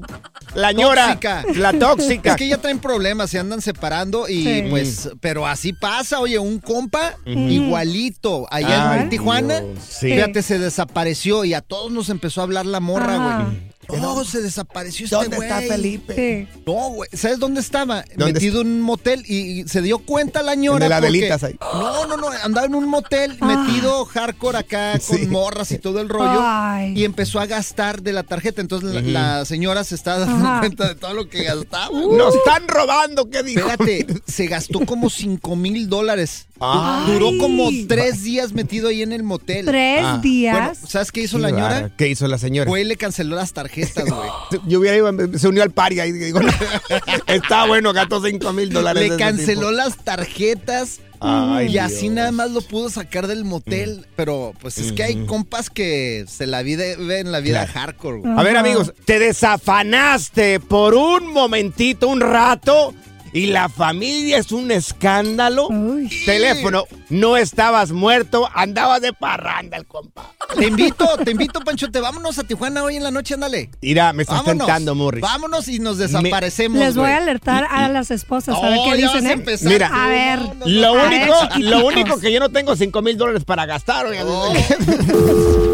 la 0.54 0.72
ñora. 0.72 1.06
Tóxica. 1.18 1.44
La 1.56 1.72
tóxica. 1.72 2.30
Es 2.32 2.36
que 2.36 2.48
ya 2.48 2.58
traen 2.58 2.78
problemas, 2.78 3.30
se 3.30 3.38
andan 3.38 3.60
separando 3.60 4.28
y 4.28 4.44
Sí. 4.44 4.64
pues, 4.70 5.10
pero 5.20 5.46
así 5.46 5.72
pasa, 5.72 6.20
oye, 6.20 6.38
un 6.38 6.58
compa 6.58 7.14
igualito 7.24 8.46
allá 8.50 8.92
Ay, 8.92 9.00
en 9.02 9.08
Tijuana, 9.10 9.62
sí. 9.86 10.08
fíjate, 10.12 10.42
se 10.42 10.58
desapareció 10.58 11.44
y 11.44 11.54
a 11.54 11.60
todos 11.60 11.90
nos 11.90 12.08
empezó 12.10 12.40
a 12.40 12.44
hablar 12.44 12.66
la 12.66 12.80
morra, 12.80 13.16
güey. 13.16 13.73
No, 13.92 14.24
se 14.24 14.40
desapareció 14.42 15.04
este 15.04 15.16
¿Dónde 15.16 15.36
güey. 15.36 15.48
está 15.48 15.60
Felipe? 15.62 16.46
Sí. 16.48 16.60
No, 16.66 16.90
güey. 16.90 17.08
¿Sabes 17.12 17.38
dónde 17.38 17.60
estaba? 17.60 18.04
¿Dónde 18.16 18.34
Metido 18.34 18.60
en 18.60 18.68
un 18.68 18.80
motel 18.82 19.24
y, 19.26 19.60
y 19.62 19.68
se 19.68 19.82
dio 19.82 19.98
cuenta 19.98 20.42
la 20.42 20.54
ñora. 20.54 20.86
El 20.86 20.92
porque- 20.92 21.06
Adelitas 21.06 21.44
ahí. 21.44 21.56
No, 21.60 22.06
no, 22.06 22.16
no. 22.16 22.28
Andaba 22.42 22.66
en 22.66 22.74
un 22.74 22.86
motel 22.88 23.36
Ah. 23.40 23.46
metido 23.66 24.04
hardcore 24.06 24.58
acá 24.58 24.98
con 25.06 25.18
Sí. 25.18 25.26
morras 25.26 25.70
y 25.72 25.78
todo 25.78 26.00
el 26.00 26.08
rollo. 26.08 26.40
Ay. 26.40 26.92
Y 26.98 27.04
empezó 27.04 27.40
a 27.40 27.46
gastar 27.46 28.02
de 28.02 28.12
la 28.12 28.22
tarjeta. 28.22 28.60
Entonces 28.60 28.92
la, 28.94 29.00
la 29.38 29.44
señora 29.44 29.84
se 29.84 29.94
está 29.94 30.18
dando 30.18 30.46
Ajá. 30.46 30.60
cuenta 30.60 30.88
de 30.88 30.94
todo 30.94 31.14
lo 31.14 31.28
que 31.28 31.44
gastaba. 31.44 31.90
Nos 32.16 32.34
están 32.34 32.66
robando, 32.68 33.28
¿qué 33.30 33.42
dijo? 33.42 33.68
Espérate, 33.68 34.06
se 34.26 34.46
gastó 34.46 34.80
como 34.86 35.10
5 35.10 35.56
mil 35.56 35.88
dólares. 35.88 36.46
Ay. 36.60 37.12
Duró 37.12 37.30
como 37.38 37.68
tres 37.88 38.22
días 38.22 38.52
metido 38.52 38.88
ahí 38.88 39.02
en 39.02 39.12
el 39.12 39.22
motel. 39.24 39.66
Tres 39.66 40.00
Ah. 40.04 40.12
Bueno, 40.12 40.22
días. 40.22 40.78
¿sabes 40.88 41.10
qué 41.12 41.22
hizo 41.22 41.36
Qué 41.36 41.42
la 41.42 41.50
ñora? 41.50 41.90
¿Qué 41.96 42.08
hizo 42.08 42.26
la 42.28 42.38
señora? 42.38 42.68
Fue 42.70 42.80
y 42.80 42.84
le 42.84 42.96
canceló 42.96 43.34
las 43.36 43.52
tarjetas, 43.52 43.73
güey. 43.82 44.30
Yo 44.66 44.80
hubiera 44.80 44.96
ido, 44.96 45.38
se 45.38 45.48
unió 45.48 45.62
al 45.62 45.70
party 45.70 46.00
ahí. 46.00 46.12
Digo, 46.12 46.40
no, 46.40 46.50
está 47.26 47.66
bueno, 47.66 47.92
gastó 47.92 48.24
5 48.24 48.52
mil 48.52 48.70
dólares. 48.70 49.10
Le 49.10 49.16
canceló 49.16 49.60
tipo. 49.60 49.70
las 49.72 49.96
tarjetas. 49.98 51.00
Ay, 51.20 51.68
y 51.68 51.78
así 51.78 52.00
Dios. 52.00 52.12
Mm. 52.12 52.14
nada 52.16 52.32
más 52.32 52.50
lo 52.50 52.60
pudo 52.60 52.90
sacar 52.90 53.26
del 53.26 53.44
motel. 53.44 54.06
Pero 54.16 54.52
pues 54.60 54.76
es 54.78 54.92
que 54.92 55.04
hay 55.04 55.24
compas 55.26 55.70
que 55.70 56.26
se 56.28 56.46
la 56.46 56.62
vive 56.62 56.96
en 57.20 57.32
la 57.32 57.40
vida 57.40 57.64
Claro. 57.64 57.72
hardcore, 57.80 58.18
güey. 58.18 58.32
A 58.38 58.42
ver, 58.42 58.56
amigos, 58.58 58.92
te 59.06 59.18
desafanaste 59.18 60.60
por 60.60 60.94
un 60.94 61.32
momentito, 61.32 62.08
un 62.08 62.20
rato, 62.20 62.92
y 63.34 63.46
la 63.46 63.68
familia 63.68 64.38
es 64.38 64.50
un 64.52 64.70
escándalo. 64.70 65.68
Uy. 65.68 66.08
Teléfono, 66.24 66.84
no 67.10 67.36
estabas 67.36 67.92
muerto, 67.92 68.48
andabas 68.54 69.02
de 69.02 69.12
parranda 69.12 69.76
el 69.76 69.86
compa. 69.86 70.30
Te 70.56 70.68
invito, 70.68 71.06
te 71.24 71.32
invito, 71.32 71.60
Panchote. 71.60 72.00
Vámonos 72.00 72.38
a 72.38 72.44
Tijuana 72.44 72.82
hoy 72.84 72.96
en 72.96 73.02
la 73.02 73.10
noche, 73.10 73.34
ándale. 73.34 73.70
Mira, 73.82 74.12
me 74.12 74.22
estás 74.22 74.38
Vámonos. 74.38 74.66
tentando, 74.66 74.94
Morris. 74.94 75.20
Vámonos 75.20 75.68
y 75.68 75.80
nos 75.80 75.98
desaparecemos. 75.98 76.78
Les 76.78 76.96
voy 76.96 77.10
a 77.10 77.16
alertar 77.18 77.64
a 77.70 77.88
las 77.88 78.10
esposas 78.10 78.56
a 78.56 78.68
ver 78.68 78.78
Oh, 78.80 78.84
qué 78.90 78.96
dicen, 78.96 79.12
vas 79.14 79.24
a 79.24 79.28
¿eh? 79.28 79.32
empezar 79.32 79.72
Mira. 79.72 79.90
A 79.92 80.08
ver. 80.08 80.38
No, 80.38 80.54
no, 80.54 80.66
Lo. 80.66 80.88
A 80.88 81.06
único, 81.08 81.34
ver, 81.56 81.60
lo 81.64 81.86
único 81.86 82.20
que 82.20 82.32
yo 82.32 82.38
no 82.40 82.48
tengo 82.50 82.76
5 82.76 83.02
mil 83.02 83.18
dólares 83.18 83.44
para 83.44 83.66
gastar. 83.66 84.06
oiga. 84.06 84.24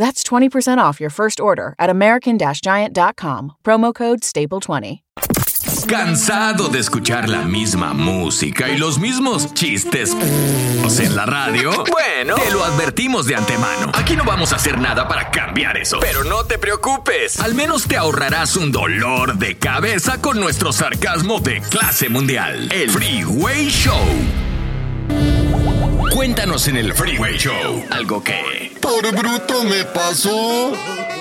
That's 0.00 0.24
20% 0.24 0.78
off 0.78 0.98
your 0.98 1.10
first 1.10 1.40
order 1.40 1.74
at 1.78 1.90
American 1.90 2.38
Giant.com, 2.38 3.52
promo 3.62 3.94
code 3.94 4.22
STAPLE20. 4.22 5.02
¿Cansado 5.86 6.68
de 6.68 6.78
escuchar 6.78 7.28
la 7.28 7.42
misma 7.42 7.92
música 7.92 8.70
y 8.70 8.78
los 8.78 8.98
mismos 8.98 9.52
chistes 9.52 10.12
en 10.14 11.16
la 11.16 11.26
radio? 11.26 11.70
Bueno, 11.90 12.36
te 12.36 12.50
lo 12.50 12.64
advertimos 12.64 13.26
de 13.26 13.34
antemano. 13.36 13.92
Aquí 13.94 14.16
no 14.16 14.24
vamos 14.24 14.54
a 14.54 14.56
hacer 14.56 14.78
nada 14.78 15.06
para 15.06 15.30
cambiar 15.30 15.76
eso. 15.76 15.98
Pero 16.00 16.24
no 16.24 16.44
te 16.44 16.58
preocupes. 16.58 17.38
Al 17.40 17.54
menos 17.54 17.86
te 17.86 17.98
ahorrarás 17.98 18.56
un 18.56 18.72
dolor 18.72 19.36
de 19.36 19.58
cabeza 19.58 20.20
con 20.22 20.40
nuestro 20.40 20.72
sarcasmo 20.72 21.40
de 21.40 21.60
clase 21.60 22.08
mundial. 22.08 22.72
El 22.72 22.88
Freeway 22.88 23.68
Show. 23.68 24.49
Cuéntanos 26.12 26.66
en 26.66 26.76
el 26.76 26.92
Freeway 26.92 27.36
Show 27.36 27.84
algo 27.90 28.22
que... 28.22 28.72
Por 28.80 29.14
bruto 29.14 29.62
me 29.64 29.84
pasó. 29.84 30.72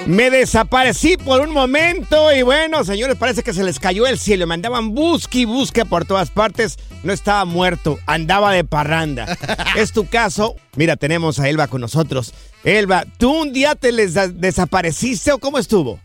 Me 0.08 0.30
desaparecí 0.32 1.18
por 1.18 1.42
un 1.42 1.54
momento 1.54 2.34
y 2.34 2.42
bueno, 2.42 2.84
señores, 2.84 3.16
parece 3.16 3.44
que 3.44 3.54
se 3.54 3.64
les 3.64 3.80
cayó 3.80 4.08
el 4.08 4.18
cielo. 4.18 4.48
Me 4.48 4.56
andaban 4.56 4.96
busque 4.96 5.40
y 5.40 5.46
busque 5.46 5.86
por 5.86 6.06
todas 6.06 6.32
partes. 6.32 6.78
No 7.04 7.14
estaba 7.14 7.46
muerto, 7.46 8.00
andaba 8.08 8.52
de 8.52 8.64
parranda. 8.64 9.38
es 9.76 9.92
tu 9.92 10.08
caso. 10.08 10.56
Mira, 10.76 10.96
tenemos 10.96 11.40
a 11.40 11.48
Elba 11.48 11.68
con 11.68 11.82
nosotros. 11.82 12.34
Elba, 12.64 13.06
¿tú 13.18 13.32
un 13.32 13.54
día 13.54 13.76
te 13.76 13.92
les 13.92 14.16
desapareciste 14.40 15.32
o 15.32 15.38
cómo 15.38 15.60
estuvo? 15.60 16.00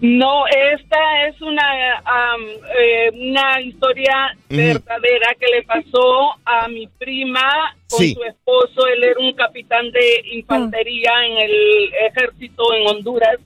No, 0.00 0.46
esta 0.46 1.26
es 1.26 1.40
una, 1.42 1.94
am, 2.04 2.40
eh, 2.80 3.10
una 3.14 3.60
historia 3.60 4.36
verdadera 4.48 5.34
que 5.40 5.46
le 5.56 5.62
pasó 5.64 6.34
a 6.44 6.68
mi 6.68 6.86
prima 6.86 7.74
con 7.90 7.98
Sí. 8.00 8.14
su 8.14 8.22
esposo. 8.22 8.86
Él 8.86 9.02
era 9.02 9.18
un 9.20 9.32
capitán 9.32 9.90
de 9.90 10.22
infantería 10.34 11.10
en 11.26 11.38
el 11.38 11.90
ejército 12.10 12.62
en 12.74 12.86
Honduras. 12.86 13.38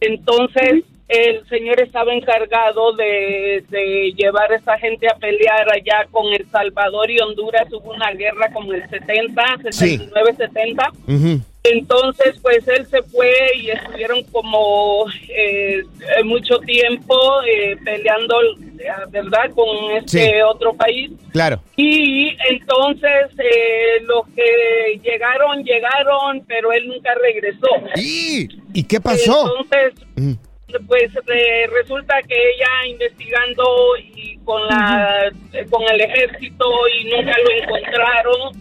Entonces, 0.00 0.84
el 1.08 1.46
señor 1.48 1.80
estaba 1.80 2.12
encargado 2.12 2.92
de, 2.92 3.64
de 3.68 4.12
llevar 4.16 4.52
a 4.52 4.56
esa 4.56 4.76
gente 4.78 5.06
a 5.08 5.16
pelear 5.16 5.66
allá 5.72 6.06
con 6.10 6.32
El 6.32 6.46
Salvador 6.50 7.10
y 7.10 7.18
Honduras. 7.20 7.66
Hubo 7.72 7.92
una 7.94 8.12
guerra 8.12 8.50
como 8.52 8.72
el 8.74 8.88
70, 8.90 9.42
Sí. 9.70 9.96
69, 9.98 10.34
70. 10.36 10.92
Ujú. 11.06 11.40
Entonces, 11.64 12.38
pues 12.40 12.66
él 12.68 12.86
se 12.86 13.02
fue 13.02 13.30
y 13.56 13.70
estuvieron 13.70 14.22
como 14.24 15.04
eh, 15.28 15.80
eh, 16.16 16.22
mucho 16.24 16.58
tiempo 16.60 17.14
eh, 17.46 17.76
peleando, 17.84 18.40
eh, 18.42 18.88
¿verdad?, 19.10 19.50
con 19.54 19.66
este 19.96 20.18
Sí. 20.26 20.30
otro 20.48 20.72
país. 20.74 21.10
Claro. 21.32 21.60
Y 21.76 22.30
entonces 22.50 23.28
eh, 23.38 24.00
los 24.04 24.26
que 24.34 25.00
llegaron, 25.02 25.62
llegaron, 25.64 26.42
pero 26.46 26.72
él 26.72 26.86
nunca 26.88 27.10
regresó. 27.20 27.66
¡Y! 27.96 28.48
¿Y 28.72 28.84
qué 28.84 29.00
pasó? 29.00 29.50
Entonces. 29.58 30.38
Pues 30.86 31.10
eh, 31.28 31.66
resulta 31.72 32.20
que 32.28 32.34
ella 32.34 32.86
investigando 32.88 33.64
y 34.14 34.36
con 34.44 34.60
la 34.66 35.30
eh, 35.52 35.64
con 35.70 35.82
el 35.90 36.00
ejército 36.00 36.66
y 37.00 37.04
nunca 37.10 37.32
lo 37.42 37.50
encontraron 37.62 38.52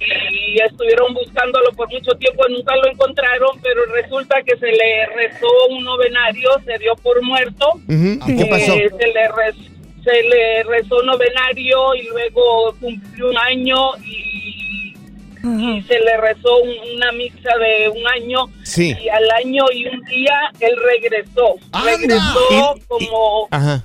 y 0.00 0.60
estuvieron 0.60 1.12
buscándolo 1.14 1.72
por 1.72 1.88
mucho 1.90 2.12
tiempo 2.12 2.44
y 2.48 2.52
nunca 2.52 2.74
lo 2.76 2.88
encontraron, 2.90 3.60
pero 3.62 3.84
resulta 3.86 4.40
que 4.42 4.56
se 4.58 4.66
le 4.70 5.06
rezó 5.16 5.48
un 5.70 5.84
novenario, 5.84 6.50
se 6.64 6.78
dio 6.78 6.94
por 6.96 7.20
muerto. 7.22 7.72
Ujú. 7.88 8.18
¿Y 8.28 8.36
qué 8.36 8.42
Eh, 8.42 8.48
pasó? 8.50 8.72
se, 8.98 9.06
le 9.08 9.28
rez- 9.28 9.70
se 10.04 10.22
le 10.22 10.62
rezó 10.64 11.02
novenario 11.02 11.94
y 11.96 12.06
luego 12.08 12.74
cumplió 12.80 13.28
un 13.28 13.38
año 13.38 13.76
y, 14.04 14.29
y 15.42 15.82
se 15.88 15.98
le 16.00 16.16
rezó 16.18 16.58
un- 16.58 16.96
una 16.96 17.12
misa 17.12 17.50
de 17.58 17.88
un 17.88 18.06
año 18.08 18.44
Sí. 18.64 18.94
y 19.00 19.08
al 19.08 19.30
año 19.30 19.64
y 19.72 19.86
un 19.88 20.00
día 20.04 20.50
él 20.60 20.76
regresó. 20.84 21.54
¡Anda! 21.72 21.90
Regresó 21.90 22.74
Y- 22.76 22.78
y- 22.78 22.80
como 22.86 23.48
Ajá. 23.50 23.82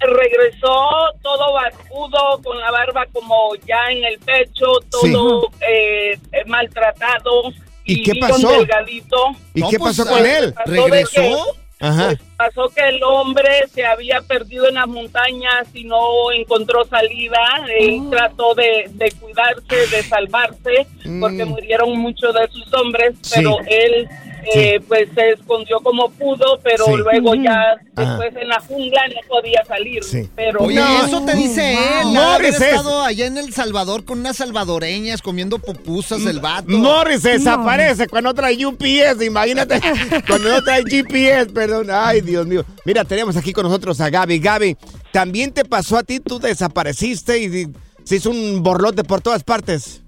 regresó 0.00 0.80
todo 1.22 1.52
barbudo, 1.54 2.40
con 2.44 2.58
la 2.60 2.70
barba 2.70 3.06
como 3.12 3.54
ya 3.66 3.90
en 3.90 4.04
el 4.04 4.18
pecho, 4.20 4.66
todo 4.90 5.50
eh, 5.68 6.12
eh, 6.32 6.44
maltratado. 6.46 7.52
¿Y 7.84 8.02
qué 8.02 8.12
pasó? 8.20 8.50
delgadito. 8.50 9.16
¿Y 9.54 9.60
No, 9.62 9.70
qué 9.70 9.78
pues, 9.78 9.96
pasó 9.96 10.08
con 10.10 10.24
él? 10.24 10.52
Pasó 10.52 10.70
de 10.70 10.80
¿Regresó? 10.82 11.56
Ajá. 11.80 12.06
pues, 12.08 12.18
pasó 12.36 12.68
que 12.74 12.80
el 12.88 13.02
hombre 13.04 13.48
se 13.72 13.84
había 13.86 14.20
perdido 14.22 14.68
en 14.68 14.74
las 14.74 14.88
montañas 14.88 15.68
y 15.74 15.84
no 15.84 16.32
encontró 16.32 16.84
salida. 16.84 17.38
Él 17.78 18.02
trató 18.10 18.54
de, 18.54 18.86
de 18.94 19.10
cuidarse, 19.12 19.76
de 19.96 20.02
salvarse, 20.02 20.86
porque 21.20 21.44
Mm. 21.44 21.48
murieron 21.48 21.98
muchos 21.98 22.34
de 22.34 22.48
sus 22.48 22.72
hombres, 22.74 23.14
Sí. 23.22 23.34
pero 23.36 23.56
él 23.68 24.08
eh, 24.54 24.80
pues 24.86 25.08
se 25.14 25.30
escondió 25.30 25.80
como 25.80 26.10
pudo, 26.10 26.58
pero 26.62 26.84
Sí. 26.86 26.92
luego 26.96 27.34
ya 27.34 27.76
Ajá. 27.96 28.16
después 28.18 28.42
en 28.42 28.48
la 28.48 28.60
jungla 28.60 29.00
no 29.08 29.20
podía 29.28 29.64
salir. 29.66 30.02
Sí. 30.04 30.28
Pero 30.34 30.60
Oye, 30.60 30.76
No. 30.76 31.06
eso 31.06 31.24
te 31.24 31.34
dice 31.34 31.72
él. 31.72 32.12
No, 32.12 32.20
haber 32.32 32.46
estado 32.54 33.02
allá 33.02 33.26
en 33.26 33.38
El 33.38 33.52
Salvador 33.52 34.04
con 34.04 34.20
unas 34.20 34.36
salvadoreñas 34.36 35.22
comiendo 35.22 35.58
pupusas 35.58 36.24
el 36.26 36.40
vato. 36.40 36.68
Morris 36.68 37.22
se 37.22 37.30
desaparece 37.32 38.08
cuando 38.08 38.32
trae 38.34 38.64
UPS, 38.64 39.24
imagínate. 39.24 39.80
cuando 40.26 40.48
no 40.50 40.62
trae 40.62 40.82
GPS, 40.84 41.46
perdón. 41.52 41.88
Ay, 41.90 42.20
Dios 42.20 42.46
mío. 42.46 42.64
Mira, 42.84 43.04
tenemos 43.04 43.36
aquí 43.36 43.52
con 43.52 43.64
nosotros 43.64 44.00
a 44.00 44.10
Gaby. 44.10 44.38
Gaby, 44.38 44.76
¿también 45.12 45.52
te 45.52 45.64
pasó 45.64 45.96
a 45.98 46.02
ti? 46.02 46.20
¿Tú 46.20 46.38
desapareciste 46.38 47.38
y, 47.38 47.68
se 48.04 48.16
hizo 48.16 48.30
un 48.30 48.62
borlote 48.62 49.04
por 49.04 49.20
todas 49.20 49.44
partes? 49.44 50.02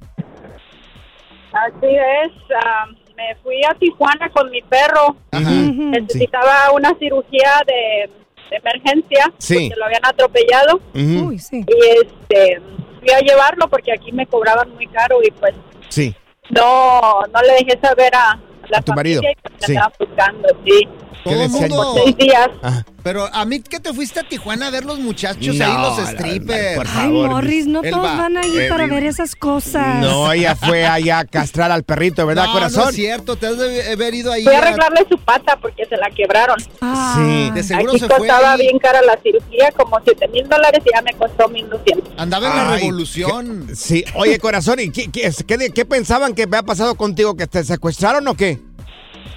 Así 1.53 1.87
es, 1.87 2.33
ah, 2.65 2.87
me 3.29 3.35
fui 3.43 3.63
a 3.65 3.75
Tijuana 3.75 4.31
con 4.31 4.51
mi 4.51 4.63
perro. 4.63 5.17
Necesitaba 5.33 6.73
una 6.73 6.95
cirugía 6.99 7.51
de, 7.67 8.11
de 8.51 8.57
emergencia 8.57 9.33
Sí. 9.39 9.69
porque 9.69 9.79
lo 9.79 9.85
habían 9.87 10.05
atropellado. 10.07 10.81
Uy, 10.95 11.39
sí. 11.39 11.65
Y 11.67 11.87
este, 12.03 12.61
fui 13.01 13.11
a 13.11 13.21
llevarlo 13.21 13.69
porque 13.69 13.93
aquí 13.93 14.13
me 14.13 14.27
cobraban 14.27 14.71
muy 14.75 14.87
caro 14.87 15.19
y 15.23 15.31
pues 15.33 15.55
Sí. 15.89 16.15
no, 16.51 17.23
no 17.33 17.43
le 17.43 17.53
dejé 17.65 17.79
saber 17.83 18.15
a 18.15 18.39
la 18.69 18.79
A 18.79 18.83
tu 18.83 18.93
familia 18.93 19.21
marido, 19.21 19.33
y 19.33 19.43
pues 19.43 19.55
me 19.61 19.67
sí. 19.67 19.73
estaban 19.73 19.93
buscando, 19.99 20.49
sí. 20.65 20.89
¿Qué 21.25 21.31
Todo 21.31 21.43
el 21.43 21.51
mundo. 21.51 21.95
Seis 22.05 22.17
días. 22.17 22.51
Ajá. 22.63 22.85
Pero 23.03 23.27
a 23.33 23.45
mí 23.47 23.61
que 23.61 23.81
te 23.81 23.95
fuiste 23.95 24.21
a 24.21 24.23
Tijuana 24.29 24.67
a 24.67 24.71
ver 24.71 24.85
los 24.85 24.99
muchachos 24.99 25.55
No, 25.57 25.65
ahí, 25.65 25.73
los 25.73 25.99
la- 25.99 26.11
strippers. 26.13 26.77
por 26.77 26.87
Ay, 26.95 27.09
Morris, 27.09 27.67
no 27.67 27.81
todos 27.83 28.05
va. 28.05 28.15
van 28.17 28.37
allí 28.37 28.59
Eh, 28.59 28.69
para 28.69 28.87
ver 28.87 29.05
esas 29.05 29.35
cosas. 29.35 29.97
No, 30.01 30.31
ella 30.31 30.55
fue 30.55 30.85
allá 30.87 31.21
a 31.21 31.25
castrar 31.25 31.73
al 31.73 31.83
perrito, 31.83 32.27
¿verdad, 32.27 32.47
no, 32.47 32.53
corazón? 32.53 32.85
No 32.85 32.91
es 32.91 32.97
cierto, 32.97 33.37
te 33.37 33.47
has 33.47 33.57
de 33.57 33.93
haber 33.93 34.13
ido 34.15 34.31
ahí. 34.31 34.45
Fui 34.45 34.55
a 34.55 34.59
arreglarle 34.59 35.07
su 35.11 35.17
pata 35.19 35.57
porque 35.63 35.87
se 35.87 35.97
la 35.97 36.11
quebraron. 36.11 36.59
Ah. 36.83 37.15
Sí. 37.17 37.51
De 37.55 37.63
seguro 37.63 37.93
Aquí 37.93 38.01
se 38.01 38.07
fue. 38.07 38.19
costaba 38.19 38.53
ahí. 38.53 38.61
bien 38.61 38.79
cara 38.79 39.01
la 39.01 39.19
cirugía, 39.23 39.73
como 39.73 39.99
7 40.05 40.29
mil 40.29 40.47
dólares 40.47 40.83
y 40.85 40.91
ya 40.95 41.01
me 41.01 41.15
costó 41.15 41.49
1200. 41.49 42.13
Andaba 42.19 42.49
en 42.51 42.57
la 42.57 42.77
revolución. 42.77 43.69
Sí, 43.75 44.05
oye, 44.15 44.39
corazón, 44.39 44.79
¿y 44.79 44.91
qué, 44.91 45.11
qué, 45.11 45.31
qué- 45.47 45.71
qué 45.71 45.85
pensaban 45.87 46.35
que 46.35 46.43
había 46.43 46.63
pasado 46.63 46.95
contigo? 46.97 47.35
¿Que 47.35 47.47
te 47.47 47.65
secuestraron 47.65 48.29
o 48.29 48.35
qué? 48.35 48.61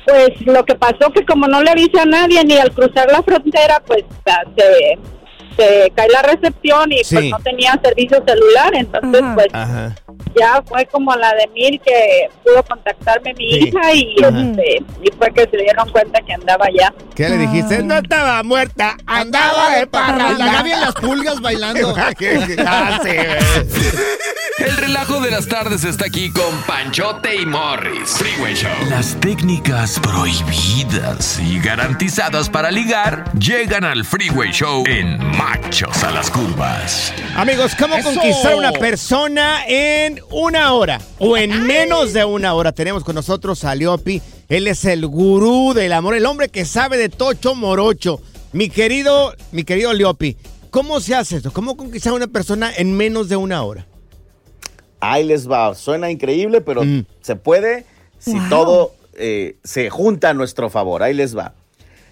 Pues 0.05 0.29
lo 0.45 0.65
que 0.65 0.75
pasó 0.75 1.10
que 1.13 1.25
como 1.25 1.48
no 1.48 1.62
le 1.63 1.72
avisé 1.72 2.00
a 2.00 2.05
nadie 2.05 2.43
ni 2.43 2.57
al 2.57 2.72
cruzar 2.72 3.10
la 3.12 3.24
frontera, 3.24 3.81
pues 3.86 4.03
ah, 4.25 4.41
se, 4.57 4.98
se 5.57 5.91
cae 5.95 6.10
la 6.10 6.22
recepción 6.24 6.91
y 6.91 7.03
Sí. 7.03 7.15
pues 7.15 7.29
no 7.29 7.39
tenía 7.39 7.79
servicio 7.81 8.22
celular, 8.27 8.72
entonces 8.75 9.22
Ajá. 9.22 9.33
pues 9.36 9.48
Ajá. 9.53 9.95
ya 10.38 10.62
fue 10.67 10.86
como 10.88 11.15
la 11.15 11.33
de 11.36 11.48
mil 11.53 11.79
que 11.79 12.27
pudo 12.43 12.63
contactarme 12.63 13.33
mi 13.36 13.50
Sí. 13.53 13.60
hija 13.69 13.93
y, 13.93 14.15
este, 14.19 14.83
y 15.03 15.12
fue 15.17 15.31
que 15.31 15.48
se 15.50 15.57
dieron 15.57 15.89
cuenta 15.91 16.19
que 16.22 16.33
andaba 16.33 16.65
allá. 16.65 16.93
¿Qué 17.15 17.29
le 17.29 17.38
dijiste? 17.38 17.75
Ay. 17.77 17.83
No 17.83 17.95
estaba 17.98 18.43
muerta, 18.43 18.98
andaba 19.05 19.69
de 19.75 19.81
La 19.81 19.86
parranda. 19.88 20.45
Gaby 20.53 20.72
en 20.72 20.81
las 20.81 20.95
pulgas 20.95 21.39
bailando. 21.39 21.95
Ah, 22.65 23.00
sí, 23.03 23.10
güey. 23.10 24.42
El 24.60 24.77
relajo 24.77 25.19
de 25.19 25.31
las 25.31 25.48
tardes 25.48 25.83
está 25.83 26.05
aquí 26.05 26.29
con 26.29 26.62
Panchote 26.67 27.36
y 27.41 27.45
Morris. 27.45 28.12
Freeway 28.12 28.53
Show. 28.53 28.72
Las 28.88 29.19
técnicas 29.19 30.00
prohibidas 30.00 31.39
y 31.39 31.60
garantizadas 31.60 32.50
para 32.50 32.69
ligar 32.69 33.31
llegan 33.39 33.83
al 33.83 34.05
Freeway 34.05 34.51
Show 34.51 34.83
en 34.86 35.17
Machos 35.36 36.03
a 36.03 36.12
las 36.12 36.29
Curvas. 36.29 37.12
Amigos, 37.36 37.74
¿cómo 37.79 37.95
Eso. 37.95 38.13
conquistar 38.13 38.53
a 38.53 38.57
una 38.57 38.72
persona 38.74 39.65
en 39.67 40.22
una 40.29 40.74
hora 40.74 41.01
o 41.17 41.36
en 41.36 41.65
menos 41.65 42.13
de 42.13 42.24
una 42.24 42.53
hora? 42.53 42.72
Tenemos 42.72 43.03
con 43.03 43.15
nosotros 43.15 43.63
a 43.63 43.74
Leopi. 43.74 44.22
Él 44.50 44.67
es 44.67 44.86
el 44.86 45.07
gurú 45.07 45.74
del 45.74 45.93
amor, 45.93 46.13
el 46.15 46.27
hombre 46.27 46.50
que 46.50 46.65
sabe 46.65 46.98
de 46.98 47.10
tocho 47.10 47.55
morocho. 47.55 48.22
Mi 48.51 48.69
querido, 48.69 49.33
mi 49.51 49.63
querido 49.63 49.93
Leopi, 49.93 50.38
¿cómo 50.69 51.00
se 51.00 51.15
hace 51.15 51.38
esto? 51.38 51.51
¿Cómo 51.51 51.75
conquistar 51.75 52.13
a 52.13 52.17
una 52.17 52.27
persona 52.27 52.72
en 52.75 52.95
menos 52.95 53.29
de 53.29 53.36
una 53.36 53.63
hora? 53.63 53.88
Ahí 55.12 55.24
les 55.25 55.50
va. 55.50 55.75
Suena 55.75 56.10
increíble, 56.10 56.62
pero 56.62 56.83
Mm. 56.83 57.05
se 57.22 57.36
puede 57.36 57.86
si 58.19 58.31
Wow. 58.39 58.50
todo 58.50 58.95
eh, 59.15 59.57
se 59.63 59.89
junta 59.91 60.29
a 60.29 60.33
nuestro 60.33 60.69
favor. 60.72 61.03
Ahí 61.03 61.13
les 61.13 61.38
va. 61.38 61.53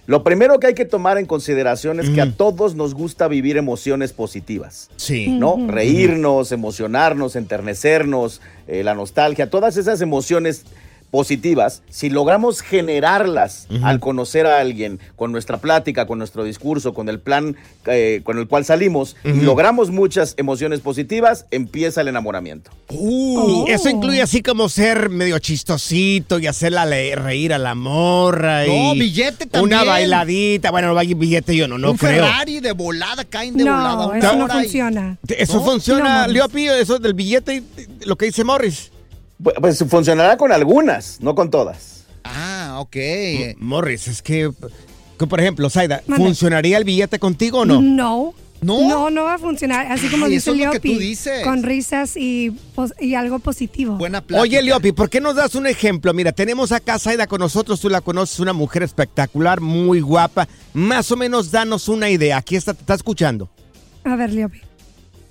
Lo 0.07 0.23
primero 0.23 0.59
que 0.59 0.67
hay 0.67 0.73
que 0.75 0.85
tomar 0.85 1.17
en 1.17 1.25
consideración 1.25 1.99
es 1.99 2.09
que 2.09 2.21
a 2.21 2.31
todos 2.31 2.75
nos 2.75 2.93
gusta 2.93 3.27
vivir 3.27 3.55
emociones 3.57 4.13
positivas. 4.13 4.89
Sí. 4.97 5.27
¿no? 5.29 5.57
Reírnos, 5.67 6.51
emocionarnos, 6.51 7.35
enternecernos, 7.35 8.41
eh, 8.67 8.83
la 8.83 8.93
nostalgia, 8.93 9.49
todas 9.49 9.77
esas 9.77 10.01
emociones 10.01 10.65
positivas, 11.11 11.83
si 11.89 12.09
logramos 12.09 12.61
generarlas 12.61 13.67
al 13.83 13.99
conocer 13.99 14.47
a 14.47 14.59
alguien, 14.59 14.99
con 15.15 15.31
nuestra 15.31 15.57
plática, 15.59 16.07
con 16.07 16.17
nuestro 16.17 16.43
discurso, 16.43 16.93
con 16.93 17.09
el 17.09 17.19
plan 17.19 17.57
eh, 17.85 18.21
con 18.23 18.37
el 18.39 18.47
cual 18.47 18.63
salimos, 18.65 19.15
y 19.25 19.41
logramos 19.41 19.91
muchas 19.91 20.33
emociones 20.37 20.79
positivas, 20.79 21.45
empieza 21.51 22.01
el 22.01 22.07
enamoramiento. 22.07 22.71
Uh, 22.89 23.65
Eso 23.67 23.89
incluye 23.89 24.21
así 24.21 24.41
como 24.41 24.69
ser 24.69 25.09
medio 25.09 25.37
chistosito 25.39 26.39
y 26.39 26.47
hacerla 26.47 26.85
reír 26.85 27.53
a 27.53 27.57
la 27.57 27.75
morra. 27.75 28.65
No, 28.65 28.93
y 28.95 28.99
billete 28.99 29.45
Una 29.59 29.77
también. 29.77 29.85
bailadita. 29.87 30.71
Bueno, 30.71 30.87
no 30.89 30.95
vaya 30.95 31.13
billete 31.15 31.55
yo 31.55 31.67
no, 31.67 31.77
no 31.77 31.91
un 31.91 31.97
creo. 31.97 32.23
Ferrari 32.25 32.59
de 32.61 32.71
volada, 32.71 33.25
caen 33.25 33.57
de 33.57 33.63
volada. 33.65 33.95
No, 33.95 34.07
una 34.09 34.17
eso 34.19 34.35
no 34.35 34.47
y- 34.47 34.51
funciona. 34.63 35.17
Eso 35.27 35.55
¿No? 35.57 35.65
funciona, 35.65 36.27
No, 36.27 36.33
Leopi, 36.33 36.67
eso 36.67 36.99
del 36.99 37.13
billete, 37.13 37.63
lo 38.05 38.15
que 38.15 38.25
dice 38.27 38.43
Morris. 38.43 38.91
Pues, 39.41 39.55
pues 39.59 39.85
funcionará 39.89 40.37
con 40.37 40.51
algunas, 40.51 41.19
no 41.21 41.35
con 41.35 41.49
todas. 41.49 42.05
Ah, 42.23 42.77
ok. 42.79 42.95
Morris, 43.57 44.07
es 44.07 44.21
que, 44.21 44.51
que, 45.17 45.27
por 45.27 45.39
ejemplo, 45.39 45.69
Zaida. 45.69 46.03
¿funcionaría 46.07 46.77
el 46.77 46.83
billete 46.83 47.19
contigo 47.19 47.59
o 47.59 47.65
no? 47.65 47.81
No. 47.81 48.33
¿No? 48.61 48.87
No, 48.87 49.09
no 49.09 49.23
va 49.23 49.33
a 49.33 49.37
funcionar. 49.39 49.91
Así 49.91 50.07
como 50.07 50.25
Ay, 50.27 50.33
dice 50.33 50.51
eso 50.51 50.51
es 50.51 50.65
lo 50.67 50.71
que 50.71 50.77
Leopi. 50.77 50.93
tú 50.93 50.99
dices. 50.99 51.43
Con 51.43 51.63
risas 51.63 52.15
y, 52.15 52.55
y 52.99 53.15
algo 53.15 53.39
positivo. 53.39 53.95
Buena 53.95 54.21
plática. 54.21 54.43
Oye, 54.43 54.61
Leopi, 54.61 54.91
¿por 54.91 55.09
qué 55.09 55.19
nos 55.19 55.35
das 55.35 55.55
un 55.55 55.65
ejemplo? 55.65 56.13
Mira, 56.13 56.31
tenemos 56.31 56.71
acá 56.71 56.93
a 56.93 56.99
Zaida 56.99 57.25
con 57.25 57.39
nosotros, 57.39 57.79
tú 57.79 57.89
la 57.89 58.01
conoces, 58.01 58.39
una 58.39 58.53
mujer 58.53 58.83
espectacular, 58.83 59.61
muy 59.61 59.99
guapa. 60.01 60.47
Más 60.73 61.11
o 61.11 61.17
menos 61.17 61.49
danos 61.49 61.89
una 61.89 62.11
idea. 62.11 62.37
Aquí 62.37 62.55
está, 62.55 62.75
te 62.75 62.81
está 62.81 62.93
escuchando. 62.93 63.49
A 64.03 64.15
ver, 64.15 64.31
Leopi. 64.31 64.61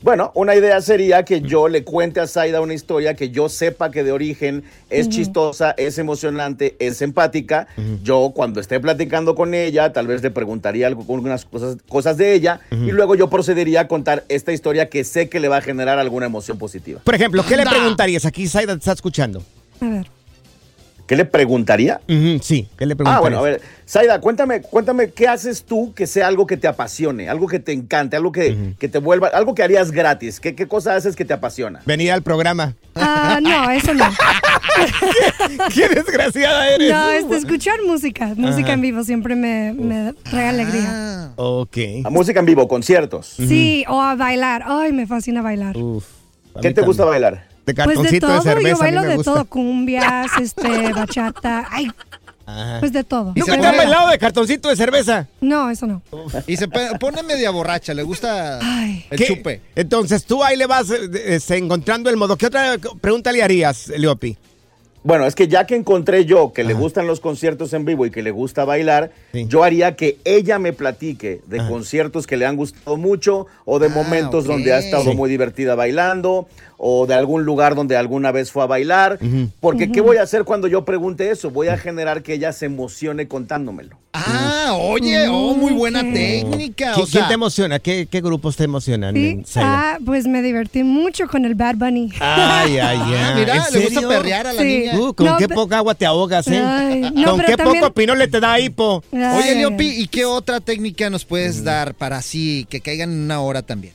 Bueno, 0.02 0.32
una 0.34 0.54
idea 0.54 0.80
sería 0.80 1.24
que 1.24 1.42
yo 1.42 1.68
le 1.68 1.84
cuente 1.84 2.20
a 2.20 2.26
Zaida 2.26 2.62
una 2.62 2.72
historia 2.72 3.14
que 3.14 3.28
yo 3.28 3.50
sepa 3.50 3.90
que 3.90 4.02
de 4.02 4.12
origen 4.12 4.64
es 4.88 5.10
chistosa, 5.10 5.72
es 5.76 5.98
emocionante, 5.98 6.74
es 6.78 7.02
empática. 7.02 7.68
Yo 8.02 8.32
cuando 8.34 8.60
esté 8.60 8.80
platicando 8.80 9.34
con 9.34 9.52
ella, 9.52 9.92
tal 9.92 10.06
vez 10.06 10.22
le 10.22 10.30
preguntaría 10.30 10.86
algo, 10.86 11.02
algunas 11.14 11.44
cosas, 11.44 11.76
cosas 11.86 12.16
de 12.16 12.32
ella 12.32 12.60
y 12.70 12.92
luego 12.92 13.14
yo 13.14 13.28
procedería 13.28 13.82
a 13.82 13.88
contar 13.88 14.24
esta 14.28 14.52
historia 14.52 14.88
que 14.88 15.04
sé 15.04 15.28
que 15.28 15.38
le 15.38 15.48
va 15.48 15.58
a 15.58 15.60
generar 15.60 15.98
alguna 15.98 16.26
emoción 16.26 16.56
positiva. 16.56 17.00
Por 17.04 17.14
ejemplo, 17.14 17.44
¿qué 17.46 17.56
le 17.58 17.66
preguntarías? 17.66 18.24
Aquí 18.24 18.48
Zaida 18.48 18.72
te 18.72 18.78
está 18.78 18.92
escuchando. 18.92 19.42
A 19.80 19.88
ver. 19.88 20.19
¿Qué 21.10 21.16
le 21.16 21.24
preguntaría? 21.24 22.00
Sí, 22.40 22.68
¿qué 22.78 22.86
le 22.86 22.92
Ah, 22.92 22.96
preguntarías? 22.96 23.20
bueno, 23.20 23.38
a 23.38 23.42
ver, 23.42 23.60
Zaida, 23.84 24.20
cuéntame, 24.20 24.60
cuéntame 24.62 25.10
qué 25.10 25.26
haces 25.26 25.64
tú 25.64 25.92
que 25.92 26.06
sea 26.06 26.28
algo 26.28 26.46
que 26.46 26.56
te 26.56 26.68
apasione, 26.68 27.28
algo 27.28 27.48
que 27.48 27.58
te 27.58 27.72
encante, 27.72 28.14
algo 28.14 28.30
que, 28.30 28.74
que 28.78 28.86
te 28.88 28.98
vuelva, 28.98 29.26
algo 29.26 29.52
que 29.56 29.64
harías 29.64 29.90
gratis. 29.90 30.38
¿Qué, 30.38 30.54
qué 30.54 30.68
cosa 30.68 30.94
haces 30.94 31.16
que 31.16 31.24
te 31.24 31.32
apasiona? 31.34 31.80
Venir 31.84 32.12
al 32.12 32.22
programa. 32.22 32.76
Ah, 32.94 33.40
no, 33.42 33.72
eso 33.72 33.92
no. 33.92 34.04
¡Qué 35.74 35.88
desgraciada 35.88 36.68
eres! 36.70 36.92
No, 36.92 37.10
este, 37.10 37.36
escuchar 37.38 37.74
música. 37.84 38.32
Música 38.36 38.66
Ajá. 38.68 38.72
en 38.74 38.80
vivo 38.80 39.02
siempre 39.02 39.34
me, 39.34 39.72
me 39.72 40.14
trae 40.30 40.48
alegría. 40.48 40.86
Ah, 40.90 41.30
Ok. 41.34 41.76
A 42.04 42.10
música 42.10 42.38
en 42.38 42.46
vivo, 42.46 42.68
conciertos. 42.68 43.26
Sí, 43.36 43.84
o 43.88 44.00
a 44.00 44.14
bailar. 44.14 44.62
Ay, 44.64 44.92
me 44.92 45.08
fascina 45.08 45.42
bailar. 45.42 45.76
Uf, 45.76 46.04
¿Qué 46.62 46.72
te 46.72 46.82
gusta 46.82 47.04
bailar? 47.04 47.49
De 47.66 47.74
Pues 47.74 47.76
de 47.76 47.94
cartoncito 47.94 48.26
de, 48.26 48.32
todo, 48.32 48.42
cerveza. 48.42 48.68
yo 48.68 48.74
a 48.74 48.78
mí 48.78 48.80
bailo 48.80 49.00
me 49.02 49.06
de 49.08 49.16
gusta. 49.16 49.32
todo, 49.34 49.44
cumbias, 49.44 50.26
este, 50.40 50.92
bachata, 50.92 51.66
ay, 51.70 51.90
Ajá. 52.46 52.80
pues 52.80 52.92
de 52.92 53.04
todo. 53.04 53.32
¿Nunca 53.36 53.60
te 53.60 53.66
han 53.66 53.76
bailado 53.76 54.08
de 54.08 54.18
cartoncito 54.18 54.68
de 54.68 54.76
cerveza? 54.76 55.28
No, 55.40 55.70
eso 55.70 55.86
no. 55.86 56.02
Y 56.46 56.56
se 56.56 56.66
pone 56.68 57.22
media 57.22 57.50
borracha, 57.50 57.94
le 57.94 58.02
gusta 58.02 58.58
Ay. 58.62 59.04
el 59.10 59.18
¿Qué? 59.18 59.26
chupe. 59.26 59.60
Entonces 59.76 60.24
tú 60.24 60.42
ahí 60.42 60.56
le 60.56 60.66
vas 60.66 60.90
eh, 60.90 61.08
este, 61.26 61.56
encontrando 61.58 62.10
el 62.10 62.16
modo. 62.16 62.36
¿Qué 62.36 62.46
otra 62.46 62.76
pregunta 63.00 63.30
le 63.30 63.42
harías, 63.42 63.88
Leopi? 63.88 64.36
Bueno, 65.02 65.24
es 65.26 65.34
que 65.34 65.48
ya 65.48 65.66
que 65.66 65.76
encontré 65.76 66.26
yo 66.26 66.52
que 66.52 66.62
le 66.62 66.74
gustan 66.74 67.06
los 67.06 67.20
conciertos 67.20 67.72
en 67.72 67.86
vivo 67.86 68.04
y 68.04 68.10
que 68.10 68.22
le 68.22 68.32
gusta 68.32 68.66
bailar, 68.66 69.12
Sí. 69.32 69.46
yo 69.48 69.64
haría 69.64 69.96
que 69.96 70.18
ella 70.24 70.58
me 70.58 70.74
platique 70.74 71.40
de 71.46 71.60
Ajá. 71.60 71.70
conciertos 71.70 72.26
que 72.26 72.36
le 72.36 72.44
han 72.44 72.56
gustado 72.56 72.98
mucho 72.98 73.46
o 73.64 73.78
de 73.78 73.86
Ah, 73.86 73.90
momentos 73.94 74.44
donde 74.44 74.74
ha 74.74 74.78
estado 74.78 75.04
Sí. 75.04 75.14
muy 75.16 75.30
divertida 75.30 75.74
bailando 75.74 76.48
o 76.82 77.06
de 77.06 77.12
algún 77.14 77.44
lugar 77.44 77.74
donde 77.74 77.94
alguna 77.94 78.32
vez 78.32 78.50
fue 78.50 78.62
a 78.62 78.66
bailar. 78.66 79.18
Porque 79.60 79.92
¿qué 79.92 80.00
voy 80.00 80.16
a 80.16 80.22
hacer 80.22 80.44
cuando 80.44 80.66
yo 80.66 80.84
pregunte 80.86 81.30
eso? 81.30 81.50
Voy 81.50 81.68
a 81.68 81.76
generar 81.76 82.22
que 82.22 82.32
ella 82.32 82.52
se 82.54 82.64
emocione 82.66 83.28
contándomelo. 83.28 83.98
Ah, 84.14 84.72
oye, 84.80 85.28
oh, 85.28 85.54
muy 85.54 85.72
buena 85.72 86.00
técnica. 86.00 86.94
¿Qui- 86.94 87.02
O 87.02 87.04
¿Quién 87.04 87.06
sea, 87.06 87.28
te 87.28 87.34
emociona? 87.34 87.78
¿Qué, 87.78 88.08
qué 88.10 88.20
grupos 88.22 88.56
te 88.56 88.64
emocionan? 88.64 89.14
Sí, 89.14 89.42
ah, 89.56 89.98
pues 90.04 90.26
me 90.26 90.40
divertí 90.42 90.82
mucho 90.82 91.28
con 91.28 91.44
el 91.44 91.54
Bad 91.54 91.76
Bunny. 91.76 92.12
Ay, 92.18 92.78
ay, 92.78 92.78
ay. 92.82 93.14
Ah, 93.14 93.34
mira, 93.36 93.54
¿En 93.56 93.74
le 93.74 93.84
gusta 93.86 94.08
perrear 94.08 94.46
a 94.46 94.52
la 94.54 94.62
Sí. 94.62 94.66
niña. 94.68 94.98
Uh, 94.98 95.12
con 95.14 95.26
No, 95.26 95.36
qué 95.36 95.48
poca 95.48 95.76
agua 95.76 95.94
te 95.94 96.06
ahogas, 96.06 96.48
¿eh? 96.48 96.58
Ay, 96.64 97.10
no, 97.14 97.32
con 97.32 97.40
qué 97.42 97.56
también- 97.56 97.80
poco 97.82 97.94
pinole 97.94 98.26
te 98.26 98.40
da 98.40 98.58
hipo. 98.58 99.04
Ay, 99.12 99.38
Oye, 99.38 99.54
Leopi. 99.56 99.86
¿y 100.00 100.08
qué 100.08 100.24
otra 100.24 100.60
técnica 100.60 101.08
nos 101.10 101.24
puedes 101.26 101.62
dar 101.62 101.94
para 101.94 102.16
así 102.16 102.66
que 102.70 102.80
caigan 102.80 103.12
en 103.12 103.18
una 103.20 103.40
hora 103.42 103.62
también? 103.62 103.92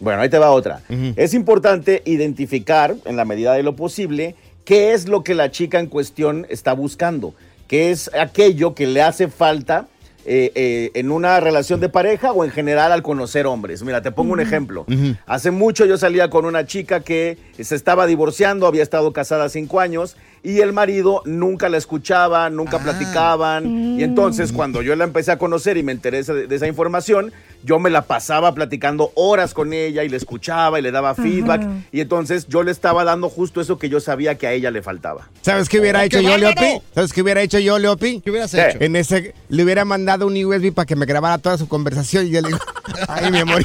Bueno, 0.00 0.20
ahí 0.20 0.28
te 0.28 0.38
va 0.38 0.50
otra. 0.50 0.82
Es 1.16 1.34
importante 1.34 2.02
identificar, 2.04 2.96
en 3.04 3.16
la 3.16 3.24
medida 3.24 3.54
de 3.54 3.62
lo 3.62 3.76
posible, 3.76 4.34
qué 4.64 4.92
es 4.92 5.08
lo 5.08 5.24
que 5.24 5.34
la 5.34 5.50
chica 5.50 5.78
en 5.78 5.86
cuestión 5.86 6.46
está 6.50 6.72
buscando, 6.72 7.34
qué 7.68 7.90
es 7.90 8.10
aquello 8.14 8.74
que 8.74 8.86
le 8.86 9.02
hace 9.02 9.28
falta 9.28 9.86
eh, 10.28 10.50
eh, 10.56 10.90
en 10.94 11.12
una 11.12 11.38
relación 11.38 11.78
de 11.78 11.88
pareja 11.88 12.32
o 12.32 12.44
en 12.44 12.50
general 12.50 12.90
al 12.90 13.02
conocer 13.02 13.46
hombres. 13.46 13.84
Mira, 13.84 14.02
te 14.02 14.10
pongo 14.10 14.32
un 14.32 14.40
ejemplo. 14.40 14.84
Hace 15.24 15.52
mucho 15.52 15.86
yo 15.86 15.96
salía 15.96 16.30
con 16.30 16.44
una 16.44 16.66
chica 16.66 16.98
que 16.98 17.38
se 17.60 17.76
estaba 17.76 18.06
divorciando, 18.06 18.66
había 18.66 18.82
estado 18.82 19.12
casada 19.12 19.48
cinco 19.48 19.78
años 19.78 20.16
y 20.48 20.60
el 20.60 20.72
marido 20.72 21.22
nunca 21.24 21.68
la 21.68 21.76
escuchaba, 21.76 22.48
nunca 22.50 22.76
Ah. 22.76 22.82
platicaban. 22.84 23.98
Y 23.98 24.04
entonces 24.04 24.52
cuando 24.52 24.80
yo 24.82 24.94
la 24.94 25.04
empecé 25.04 25.32
a 25.32 25.38
conocer 25.38 25.76
y 25.76 25.82
me 25.82 25.90
enteré 25.92 26.22
de, 26.22 26.46
de 26.46 26.54
esa 26.56 26.66
información, 26.68 27.32
yo 27.64 27.78
me 27.80 27.90
la 27.90 28.02
pasaba 28.02 28.54
platicando 28.54 29.10
horas 29.16 29.54
con 29.54 29.72
ella 29.72 30.04
y 30.04 30.08
le 30.08 30.16
escuchaba 30.16 30.78
y 30.78 30.82
le 30.82 30.92
daba 30.92 31.14
feedback. 31.16 31.66
Y 31.90 32.00
entonces 32.00 32.46
yo 32.46 32.62
le 32.62 32.70
estaba 32.70 33.02
dando 33.02 33.28
justo 33.28 33.60
eso 33.60 33.76
que 33.78 33.88
yo 33.88 33.98
sabía 33.98 34.36
que 34.36 34.46
a 34.46 34.52
ella 34.52 34.70
le 34.70 34.82
faltaba. 34.82 35.28
¿Sabes 35.42 35.68
qué 35.68 35.80
hubiera 35.80 36.00
Oh, 36.00 36.02
hecho 36.02 36.18
qué 36.18 36.24
yo, 36.24 36.30
bárbaro. 36.30 36.60
Leopi? 36.60 36.82
¿Sabes 36.94 37.12
qué 37.12 37.22
hubiera 37.22 37.40
hecho 37.42 37.58
yo, 37.58 37.78
Leopi? 37.78 38.20
¿Qué 38.20 38.30
hubieras 38.30 38.50
Sí. 38.52 38.58
hecho? 38.60 38.78
En 38.80 38.94
ese, 38.94 39.34
le 39.48 39.64
hubiera 39.64 39.84
mandado 39.84 40.26
un 40.28 40.36
USB 40.44 40.72
para 40.72 40.86
que 40.86 40.94
me 40.94 41.06
grabara 41.06 41.38
toda 41.38 41.58
su 41.58 41.66
conversación 41.66 42.26
y 42.26 42.30
yo 42.30 42.40
le 42.40 42.48
digo, 42.48 42.60
ay, 43.08 43.32
mi 43.32 43.38
amor, 43.40 43.62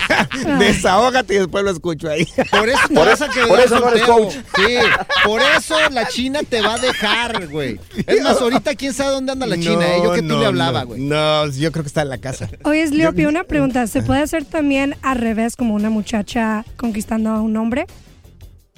desahógate 0.60 1.36
y 1.36 1.38
después 1.40 1.64
lo 1.64 1.72
escucho 1.72 2.10
ahí. 2.10 2.26
Por 2.50 2.70
eso 2.70 2.80
Por 2.94 3.08
eso- 3.08 3.26
por 3.48 3.60
eso 3.60 3.80
no 3.80 3.90
eres 3.90 4.02
soltero. 4.02 4.06
coach. 4.16 4.34
Sí, 4.56 4.78
por 5.26 5.42
eso 5.42 5.76
la 5.92 6.08
China 6.08 6.40
te 6.48 6.62
va 6.62 6.71
a 6.74 6.78
dejar, 6.78 7.48
güey. 7.48 7.80
Es 8.08 8.22
más, 8.24 8.42
ahorita 8.42 8.76
quién 8.76 8.94
sabe 8.94 9.12
dónde 9.12 9.32
anda 9.32 9.46
la 9.46 9.58
China, 9.58 9.96
eh? 9.96 10.02
Yo 10.04 10.14
que 10.14 10.22
tú 10.22 10.28
no, 10.28 10.40
le 10.40 10.46
hablaba, 10.46 10.84
güey. 10.84 11.02
No, 11.02 11.48
yo 11.48 11.72
creo 11.72 11.84
que 11.84 11.88
está 11.88 12.02
en 12.02 12.10
la 12.10 12.18
casa. 12.18 12.50
Oye, 12.64 12.88
Leopi, 12.90 13.26
una 13.26 13.44
pregunta. 13.44 13.88
¿Se 13.88 14.02
puede 14.02 14.22
hacer 14.22 14.46
también 14.46 14.96
al 15.02 15.18
revés, 15.18 15.56
como 15.56 15.76
una 15.76 15.90
muchacha 15.90 16.66
conquistando 16.78 17.30
a 17.30 17.42
un 17.42 17.56
hombre? 17.58 17.86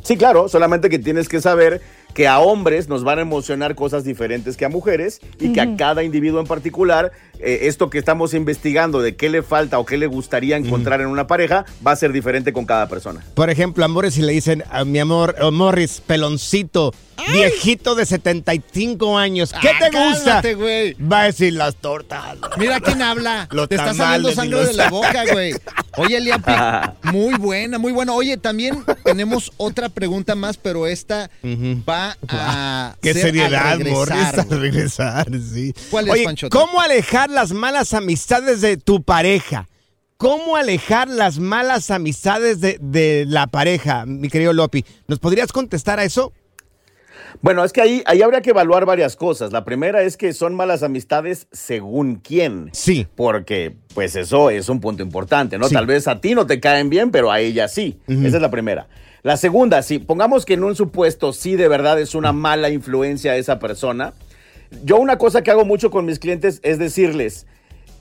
Sí, 0.03 0.17
claro, 0.17 0.49
solamente 0.49 0.89
que 0.89 0.99
tienes 0.99 1.29
que 1.29 1.39
saber 1.39 1.81
que 2.13 2.27
a 2.27 2.39
hombres 2.39 2.89
nos 2.89 3.03
van 3.03 3.19
a 3.19 3.21
emocionar 3.21 3.73
cosas 3.73 4.03
diferentes 4.03 4.57
que 4.57 4.65
a 4.65 4.69
mujeres 4.69 5.21
y 5.39 5.53
que 5.53 5.61
a 5.61 5.75
cada 5.77 6.03
individuo 6.03 6.39
en 6.39 6.45
particular, 6.45 7.11
eh, 7.39 7.59
esto 7.63 7.89
que 7.89 7.97
estamos 7.97 8.33
investigando 8.33 9.01
de 9.01 9.15
qué 9.15 9.29
le 9.29 9.43
falta 9.43 9.79
o 9.79 9.85
qué 9.85 9.97
le 9.97 10.07
gustaría 10.07 10.57
encontrar 10.57 11.01
en 11.01 11.07
una 11.07 11.27
pareja 11.27 11.65
va 11.85 11.91
a 11.91 11.95
ser 11.95 12.11
diferente 12.11 12.53
con 12.53 12.65
cada 12.65 12.87
persona. 12.87 13.23
Por 13.33 13.49
ejemplo, 13.49 13.83
amores, 13.85 14.13
si 14.13 14.21
le 14.21 14.31
dicen 14.33 14.63
a 14.71 14.85
mi 14.85 14.99
amor, 14.99 15.35
oh, 15.41 15.51
Morris, 15.51 16.01
peloncito, 16.05 16.93
viejito 17.31 17.95
de 17.95 18.05
75 18.05 19.17
años, 19.17 19.53
¿qué 19.61 19.69
Ah, 19.69 19.73
te 19.79 19.85
gusta? 19.97 20.23
cálmate, 20.25 20.53
güey. 20.55 20.93
Va 20.95 21.21
a 21.21 21.25
decir 21.25 21.53
las 21.53 21.75
tortas. 21.75 22.37
Mira 22.57 22.79
quién 22.79 23.01
habla. 23.01 23.47
Los 23.51 23.69
Te 23.69 23.75
está 23.75 23.93
saliendo 23.93 24.31
sangre 24.33 24.57
los- 24.57 24.67
de 24.67 24.73
la 24.73 24.89
boca, 24.89 25.23
güey. 25.31 25.53
Oye, 25.97 26.19
Liapi, 26.19 26.51
muy 27.11 27.35
buena, 27.35 27.77
muy 27.77 27.91
buena. 27.91 28.13
Oye, 28.13 28.37
también 28.37 28.83
tenemos 29.03 29.51
otra 29.57 29.89
pregunta 29.89 30.33
más, 30.35 30.57
pero 30.57 30.87
esta 30.87 31.29
va 31.87 32.17
a. 32.29 32.95
Qué 33.01 33.13
ser 33.13 33.21
seriedad, 33.23 33.77
regresar, 33.77 34.35
Morris, 34.47 34.59
regresar, 34.61 35.27
sí. 35.53 35.73
¿Cuál 35.91 36.07
es, 36.07 36.13
Oye, 36.13 36.23
Panchote? 36.25 36.57
¿cómo 36.57 36.81
alejar 36.81 37.22
las 37.29 37.51
malas 37.51 37.93
amistades 37.93 38.61
de 38.61 38.77
tu 38.77 39.03
pareja? 39.03 39.67
¿Cómo 40.17 40.55
alejar 40.55 41.07
las 41.07 41.39
malas 41.39 41.91
amistades 41.91 42.61
de, 42.61 42.77
de 42.79 43.25
la 43.27 43.47
pareja, 43.47 44.05
mi 44.05 44.29
querido 44.29 44.53
Lopi? 44.53 44.85
¿Nos 45.07 45.19
podrías 45.19 45.51
contestar 45.51 45.99
a 45.99 46.03
eso? 46.03 46.31
Bueno, 47.41 47.63
es 47.63 47.73
que 47.73 47.81
ahí, 47.81 48.03
ahí 48.05 48.21
habría 48.21 48.41
que 48.41 48.51
evaluar 48.51 48.85
varias 48.85 49.15
cosas. 49.15 49.51
La 49.51 49.65
primera 49.65 50.01
es 50.03 50.17
que 50.17 50.33
son 50.33 50.55
malas 50.55 50.83
amistades 50.83 51.47
según 51.51 52.15
quién. 52.15 52.69
Sí. 52.71 53.07
Porque, 53.15 53.75
pues 53.93 54.15
eso 54.15 54.49
es 54.49 54.69
un 54.69 54.79
punto 54.79 55.03
importante, 55.03 55.57
¿no? 55.57 55.67
Sí. 55.67 55.73
Tal 55.73 55.85
vez 55.85 56.07
a 56.07 56.21
ti 56.21 56.35
no 56.35 56.45
te 56.45 56.59
caen 56.59 56.89
bien, 56.89 57.11
pero 57.11 57.31
a 57.31 57.39
ella 57.39 57.67
sí. 57.67 57.99
Esa 58.07 58.37
es 58.37 58.41
la 58.41 58.51
primera. 58.51 58.87
La 59.23 59.37
segunda, 59.37 59.81
si 59.83 59.99
pongamos 59.99 60.45
que 60.45 60.53
en 60.53 60.63
un 60.63 60.75
supuesto 60.75 61.33
sí 61.33 61.55
de 61.55 61.67
verdad 61.67 61.99
es 61.99 62.13
una 62.13 62.33
mala 62.33 62.69
influencia 62.69 63.35
esa 63.37 63.57
persona, 63.59 64.13
yo 64.83 64.97
una 64.97 65.17
cosa 65.17 65.41
que 65.41 65.51
hago 65.51 65.65
mucho 65.65 65.91
con 65.91 66.05
mis 66.05 66.19
clientes 66.19 66.59
es 66.63 66.79
decirles, 66.79 67.45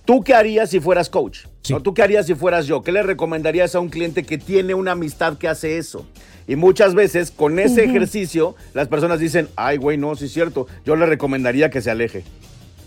¿tú 0.04 0.22
qué 0.22 0.35
harías 0.35 0.70
si 0.70 0.80
fueras 0.80 1.08
coach? 1.11 1.46
Sí. 1.62 1.72
¿No? 1.72 1.80
¿Tú 1.82 1.94
qué 1.94 2.02
harías 2.02 2.26
si 2.26 2.35
fueras 2.35 2.66
yo? 2.66 2.82
¿Qué 2.82 2.92
le 2.92 3.02
recomendarías 3.02 3.74
a 3.74 3.80
un 3.80 3.88
cliente 3.88 4.24
que 4.24 4.38
tiene 4.38 4.74
una 4.74 4.92
amistad 4.92 5.38
que 5.38 5.48
hace 5.48 5.78
eso? 5.78 6.06
Y 6.48 6.56
muchas 6.56 6.94
veces 6.94 7.30
con 7.30 7.58
ese 7.58 7.85
ejercicio 7.85 8.56
las 8.74 8.88
personas 8.88 9.20
dicen, 9.20 9.48
ay 9.56 9.76
güey, 9.76 9.96
no, 9.96 10.14
sí 10.16 10.24
es 10.24 10.32
cierto, 10.32 10.66
yo 10.85 10.96
le 10.96 11.06
recomendaría 11.06 11.70
que 11.70 11.80
se 11.80 11.90
aleje. 11.90 12.24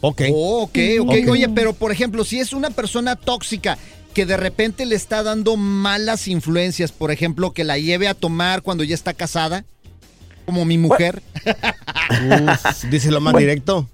Ok. 0.01 0.21
Oh, 0.31 0.63
ok, 0.63 0.77
ok. 0.99 1.09
Ok. 1.09 1.29
Oye, 1.29 1.49
pero 1.49 1.73
por 1.73 1.91
ejemplo, 1.91 2.23
si 2.23 2.39
es 2.39 2.53
una 2.53 2.69
persona 2.69 3.15
tóxica 3.15 3.77
que 4.13 4.25
de 4.25 4.37
repente 4.37 4.85
le 4.85 4.95
está 4.95 5.23
dando 5.23 5.57
malas 5.57 6.27
influencias, 6.27 6.91
por 6.91 7.11
ejemplo, 7.11 7.51
que 7.51 7.63
la 7.63 7.77
lleve 7.77 8.07
a 8.07 8.13
tomar 8.13 8.61
cuando 8.61 8.83
ya 8.83 8.95
está 8.95 9.13
casada, 9.13 9.65
como 10.45 10.65
mi 10.65 10.77
mujer. 10.77 11.21
Uf, 12.09 12.83
díselo 12.89 13.19
más 13.19 13.33
Bueno. 13.33 13.45
directo. 13.47 13.89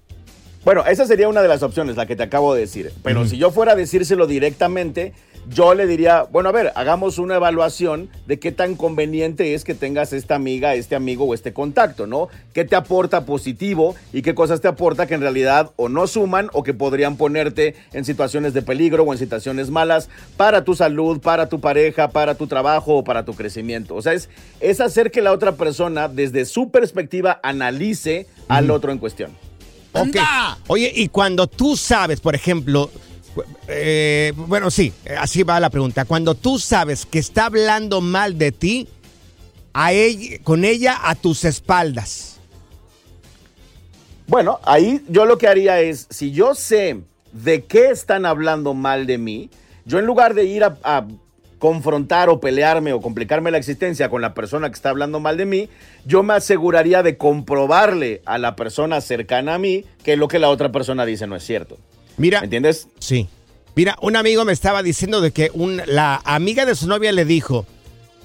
Bueno, 0.63 0.85
esa 0.85 1.07
sería 1.07 1.27
una 1.27 1.41
de 1.41 1.47
las 1.47 1.63
opciones, 1.63 1.95
la 1.95 2.05
que 2.05 2.15
te 2.15 2.21
acabo 2.23 2.53
de 2.53 2.61
decir. 2.61 2.93
Pero 3.03 3.25
si 3.25 3.37
yo 3.37 3.49
fuera 3.49 3.71
a 3.71 3.75
decírselo 3.75 4.27
directamente, 4.27 5.13
yo 5.49 5.73
le 5.73 5.87
diría, 5.87 6.23
bueno, 6.23 6.49
a 6.49 6.51
ver, 6.51 6.71
hagamos 6.75 7.17
una 7.17 7.35
evaluación 7.35 8.09
de 8.27 8.39
qué 8.39 8.51
tan 8.51 8.75
conveniente 8.75 9.53
es 9.53 9.63
que 9.63 9.73
tengas 9.73 10.13
esta 10.13 10.35
amiga, 10.35 10.75
este 10.75 10.95
amigo 10.95 11.25
o 11.25 11.33
este 11.33 11.53
contacto, 11.53 12.07
¿no? 12.07 12.29
¿Qué 12.53 12.65
te 12.65 12.75
aporta 12.75 13.25
positivo 13.25 13.95
y 14.13 14.21
qué 14.21 14.35
cosas 14.35 14.61
te 14.61 14.67
aporta 14.67 15.07
que 15.07 15.15
en 15.15 15.21
realidad 15.21 15.71
o 15.75 15.89
no 15.89 16.07
suman 16.07 16.49
o 16.53 16.63
que 16.63 16.73
podrían 16.73 17.17
ponerte 17.17 17.75
en 17.93 18.05
situaciones 18.05 18.53
de 18.53 18.61
peligro 18.61 19.03
o 19.03 19.11
en 19.11 19.19
situaciones 19.19 19.69
malas 19.69 20.09
para 20.37 20.63
tu 20.63 20.75
salud, 20.75 21.19
para 21.19 21.49
tu 21.49 21.59
pareja, 21.59 22.09
para 22.09 22.35
tu 22.35 22.47
trabajo 22.47 22.97
o 22.97 23.03
para 23.03 23.25
tu 23.25 23.33
crecimiento? 23.33 23.95
O 23.95 24.01
sea, 24.01 24.13
es, 24.13 24.29
es 24.59 24.79
hacer 24.79 25.11
que 25.11 25.21
la 25.21 25.31
otra 25.31 25.53
persona 25.53 26.07
desde 26.07 26.45
su 26.45 26.71
perspectiva 26.71 27.39
analice 27.43 28.27
al 28.47 28.69
otro 28.71 28.91
en 28.91 28.99
cuestión. 28.99 29.31
Ok. 29.93 30.17
Oye, 30.67 30.91
y 30.95 31.09
cuando 31.09 31.47
tú 31.47 31.75
sabes, 31.75 32.21
por 32.21 32.35
ejemplo, 32.35 32.89
eh, 33.67 34.33
bueno, 34.35 34.71
sí, 34.71 34.93
así 35.17 35.43
va 35.43 35.59
la 35.59 35.69
pregunta. 35.69 36.05
Cuando 36.05 36.35
tú 36.35 36.59
sabes 36.59 37.05
que 37.05 37.19
está 37.19 37.45
hablando 37.45 38.01
mal 38.01 38.37
de 38.37 38.51
ti, 38.51 38.87
a 39.73 39.93
ella, 39.93 40.37
con 40.43 40.65
ella 40.65 40.97
a 41.03 41.15
tus 41.15 41.45
espaldas. 41.45 42.39
Bueno, 44.27 44.59
ahí 44.63 45.03
yo 45.09 45.25
lo 45.25 45.37
que 45.37 45.47
haría 45.47 45.81
es, 45.81 46.07
si 46.09 46.31
yo 46.31 46.55
sé 46.55 47.01
de 47.33 47.63
qué 47.65 47.89
están 47.89 48.25
hablando 48.25 48.73
mal 48.73 49.05
de 49.05 49.17
mí, 49.17 49.49
yo 49.85 49.99
en 49.99 50.05
lugar 50.05 50.33
de 50.33 50.45
ir 50.45 50.63
a, 50.63 50.77
a 50.83 51.07
confrontar 51.59 52.29
o 52.29 52.39
pelearme 52.39 52.93
o 52.93 53.01
complicarme 53.01 53.51
la 53.51 53.57
existencia 53.57 54.09
con 54.09 54.21
la 54.21 54.33
persona 54.33 54.69
que 54.69 54.75
está 54.75 54.89
hablando 54.89 55.19
mal 55.19 55.37
de 55.37 55.45
mí, 55.45 55.69
yo 56.05 56.23
me 56.23 56.33
aseguraría 56.33 57.03
de 57.03 57.17
comprobarle 57.17 58.21
a 58.25 58.37
la 58.37 58.55
persona 58.55 58.99
cercana 59.01 59.55
a 59.55 59.59
mí 59.59 59.85
que 60.03 60.17
lo 60.17 60.27
que 60.27 60.39
la 60.39 60.49
otra 60.49 60.71
persona 60.71 61.05
dice 61.05 61.27
no 61.27 61.35
es 61.35 61.43
cierto. 61.43 61.77
Mira, 62.21 62.39
¿Me 62.41 62.45
entiendes? 62.45 62.87
sí. 62.99 63.27
Mira, 63.75 63.97
un 64.01 64.15
amigo 64.17 64.43
me 64.45 64.51
estaba 64.53 64.83
diciendo 64.83 65.21
de 65.21 65.31
que 65.31 65.49
un- 65.53 65.81
la 65.85 66.21
amiga 66.25 66.65
de 66.65 66.75
su 66.75 66.87
novia 66.87 67.11
le 67.13 67.23
dijo, 67.25 67.65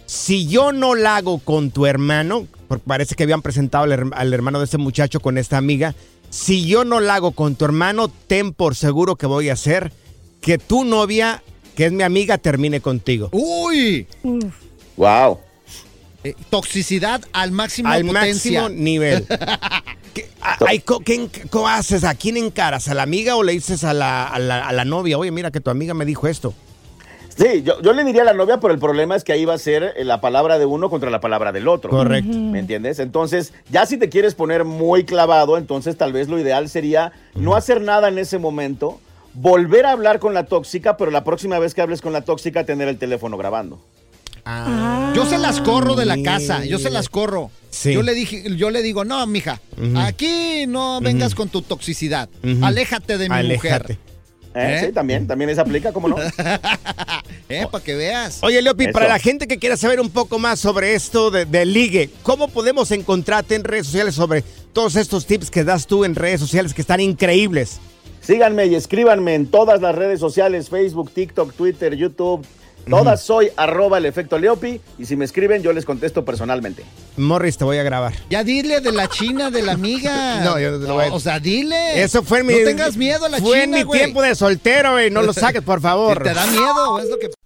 si 0.07 0.47
yo 0.49 0.73
no 0.73 0.95
la 0.97 1.17
hago 1.17 1.39
con 1.39 1.71
tu 1.71 1.87
hermano, 1.87 2.47
porque 2.69 2.85
parece 2.87 3.15
que 3.15 3.23
habían 3.23 3.43
presentado 3.43 3.85
al, 3.85 3.93
her- 3.93 4.13
al 4.15 4.35
hermano 4.35 4.59
de 4.59 4.65
ese 4.65 4.77
muchacho 4.79 5.21
con 5.21 5.39
esta 5.39 5.57
amiga, 5.57 5.95
si 6.31 6.67
yo 6.67 6.85
no 6.85 6.99
la 7.01 7.15
hago 7.15 7.31
con 7.31 7.55
tu 7.55 7.65
hermano, 7.65 8.09
ten 8.27 8.53
por 8.53 8.75
seguro 8.75 9.15
que 9.17 9.27
voy 9.27 9.49
a 9.49 9.53
hacer 9.53 9.93
que 10.41 10.59
tu 10.59 10.85
novia, 10.85 11.43
que 11.77 11.87
es 11.87 11.93
mi 11.93 12.03
amiga, 12.03 12.39
termine 12.39 12.81
contigo. 12.81 13.29
Uy, 13.33 14.07
Uf. 14.25 14.45
Wow. 14.97 15.39
eh, 16.25 16.35
toxicidad 16.51 17.23
al 17.33 17.53
máximo 17.53 17.89
al 17.89 18.05
potencia. 18.05 18.63
máximo 18.63 18.69
nivel. 18.69 19.27
¿Qué, 20.17 20.31
a- 20.41 20.57
qué 21.05 21.29
¿Cómo 21.51 21.69
haces? 21.69 22.03
¿A 22.03 22.15
quién 22.15 22.39
encaras? 22.39 22.89
¿A 22.89 22.95
la 22.95 23.03
amiga 23.03 23.37
o 23.37 23.43
le 23.43 23.53
dices 23.53 23.85
a 23.85 23.93
la, 23.93 24.27
a 24.27 24.39
la- 24.39 24.67
a 24.67 24.73
la 24.73 24.87
novia? 24.87 25.19
Oye, 25.19 25.31
mira 25.31 25.51
que 25.51 25.61
tu 25.61 25.69
amiga 25.69 25.93
me 25.93 26.07
dijo 26.07 26.27
esto. 26.27 26.55
Sí, 27.37 27.63
yo, 27.63 27.83
yo 27.83 27.93
le 27.93 28.03
diría 28.03 28.23
a 28.23 28.25
la 28.25 28.33
novia, 28.33 28.59
pero 28.59 28.73
el 28.73 28.81
problema 28.81 29.15
es 29.15 29.23
que 29.23 29.35
ahí 29.35 29.45
va 29.45 29.53
a 29.53 29.59
ser 29.59 29.93
eh, 29.99 30.05
la 30.05 30.23
palabra 30.23 30.59
de 30.59 30.65
uno 30.65 30.89
contra 30.89 31.11
la 31.11 31.21
palabra 31.21 31.53
del 31.53 31.69
otro. 31.69 31.91
Correcto. 31.91 32.35
¿Me 32.35 32.61
entiendes? 32.61 32.99
Entonces, 32.99 33.53
ya 33.71 33.85
si 33.85 33.99
te 33.99 34.09
quieres 34.09 34.35
poner 34.35 34.65
muy 34.65 35.05
clavado, 35.05 35.59
entonces 35.59 35.99
tal 35.99 36.15
vez 36.15 36.29
lo 36.29 36.39
ideal 36.39 36.71
sería 36.71 37.13
no 37.35 37.55
hacer 37.55 37.83
nada 37.83 38.09
en 38.09 38.17
ese 38.17 38.39
momento, 38.39 39.01
volver 39.35 39.85
a 39.85 39.91
hablar 39.91 40.19
con 40.19 40.33
la 40.33 40.47
tóxica, 40.47 40.97
pero 40.97 41.11
la 41.11 41.25
próxima 41.25 41.59
vez 41.59 41.75
que 41.75 41.83
hables 41.83 42.01
con 42.01 42.15
la 42.15 42.23
tóxica, 42.23 42.65
tener 42.65 42.89
el 42.89 42.97
teléfono 42.97 43.37
grabando. 43.37 43.79
Yo 45.15 45.27
se 45.27 45.39
las 45.39 45.61
corro 45.61 45.95
de 45.97 46.05
la 46.07 46.23
casa, 46.23 46.65
yo 46.65 46.79
se 46.79 46.91
las 46.91 47.09
corro. 47.09 47.51
Sí. 47.71 47.93
Yo 47.93 48.03
le 48.03 48.15
dije, 48.15 48.45
yo 48.57 48.71
le 48.71 48.81
digo, 48.83 49.05
no, 49.05 49.27
mija, 49.27 49.61
aquí 49.97 50.67
no 50.69 51.01
vengas 51.01 51.35
con 51.35 51.49
tu 51.49 51.63
toxicidad. 51.63 52.29
Aléjate 52.63 53.19
de 53.19 53.29
mi 53.29 53.35
Aléjate. 53.35 53.95
mujer. 53.95 53.99
Eh, 54.59 54.85
Sí, 54.87 54.93
también, 54.93 55.27
también 55.27 55.51
esa 55.51 55.61
aplica, 55.63 55.93
¿cómo 55.93 56.09
no? 56.09 56.17
eh, 57.51 57.67
para 57.71 57.85
que 57.85 57.95
veas. 57.95 58.39
Oye, 58.43 58.63
Leopi, 58.63 58.85
Eso. 58.85 58.93
para 58.95 59.07
la 59.07 59.19
gente 59.19 59.47
que 59.47 59.59
quiera 59.59 59.77
saber 59.77 60.01
un 60.01 60.09
poco 60.09 60.39
más 60.39 60.59
sobre 60.59 60.95
esto 60.95 61.31
de, 61.31 61.45
de 61.45 61.67
ligue, 61.67 62.09
¿cómo 62.23 62.49
podemos 62.49 62.91
encontrarte 62.91 63.55
en 63.55 63.65
redes 63.65 63.85
sociales 63.85 64.15
sobre 64.15 64.43
todos 64.73 64.97
estos 64.97 65.27
tips 65.27 65.51
que 65.51 65.63
das 65.63 65.87
tú 65.87 66.07
en 66.07 66.15
redes 66.15 66.41
sociales 66.41 66.73
que 66.73 66.81
están 66.81 67.01
increíbles? 67.01 67.81
Síganme 68.23 68.65
y 68.67 68.75
escríbanme 68.77 69.35
en 69.35 69.47
todas 69.47 69.83
las 69.83 69.95
redes 69.95 70.21
sociales, 70.21 70.71
Facebook, 70.71 71.11
TikTok, 71.13 71.53
Twitter, 71.53 71.95
YouTube. 71.95 72.43
Todas 72.89 73.21
soy 73.23 73.51
arroba 73.57 73.99
el 73.99 74.07
efecto 74.07 74.39
Leopi 74.39 74.81
y 74.99 75.07
si 75.07 75.17
me 75.17 75.25
escriben 75.25 75.61
yo 75.63 75.73
les 75.73 75.85
contesto 75.85 76.25
personalmente. 76.25 76.85
Morris, 77.17 77.59
te 77.59 77.65
voy 77.65 77.79
a 77.79 77.83
grabar. 77.83 78.15
Ya 78.31 78.45
dile 78.45 78.81
de 78.81 78.93
la 78.93 79.09
China, 79.09 79.51
de 79.51 79.63
la 79.63 79.73
amiga. 79.73 80.41
No, 80.45 80.59
yo 80.61 80.71
no 80.71 80.79
te 80.81 80.87
lo 80.87 80.95
voy 80.95 81.07
a- 81.07 81.13
O 81.13 81.19
sea, 81.19 81.41
dile. 81.41 82.01
Eso 82.03 82.23
fue 82.23 82.41
en 82.41 82.47
mi... 82.47 82.55
No 82.55 82.61
tengas 82.65 82.97
miedo 82.97 83.25
a 83.27 83.29
la 83.29 83.39
Fue 83.39 83.59
en 83.59 83.65
China, 83.71 83.77
mi 83.79 83.83
güey. 83.83 84.01
tiempo 84.01 84.23
de 84.23 84.35
soltero, 84.37 84.93
güey. 84.93 85.11
No 85.11 85.23
lo 85.23 85.33
saques, 85.33 85.63
por 85.63 85.81
favor. 85.81 86.23
¿Te 86.23 86.33
da 86.33 86.47
miedo? 86.47 86.99
Es 87.01 87.09
lo 87.09 87.19
que... 87.19 87.31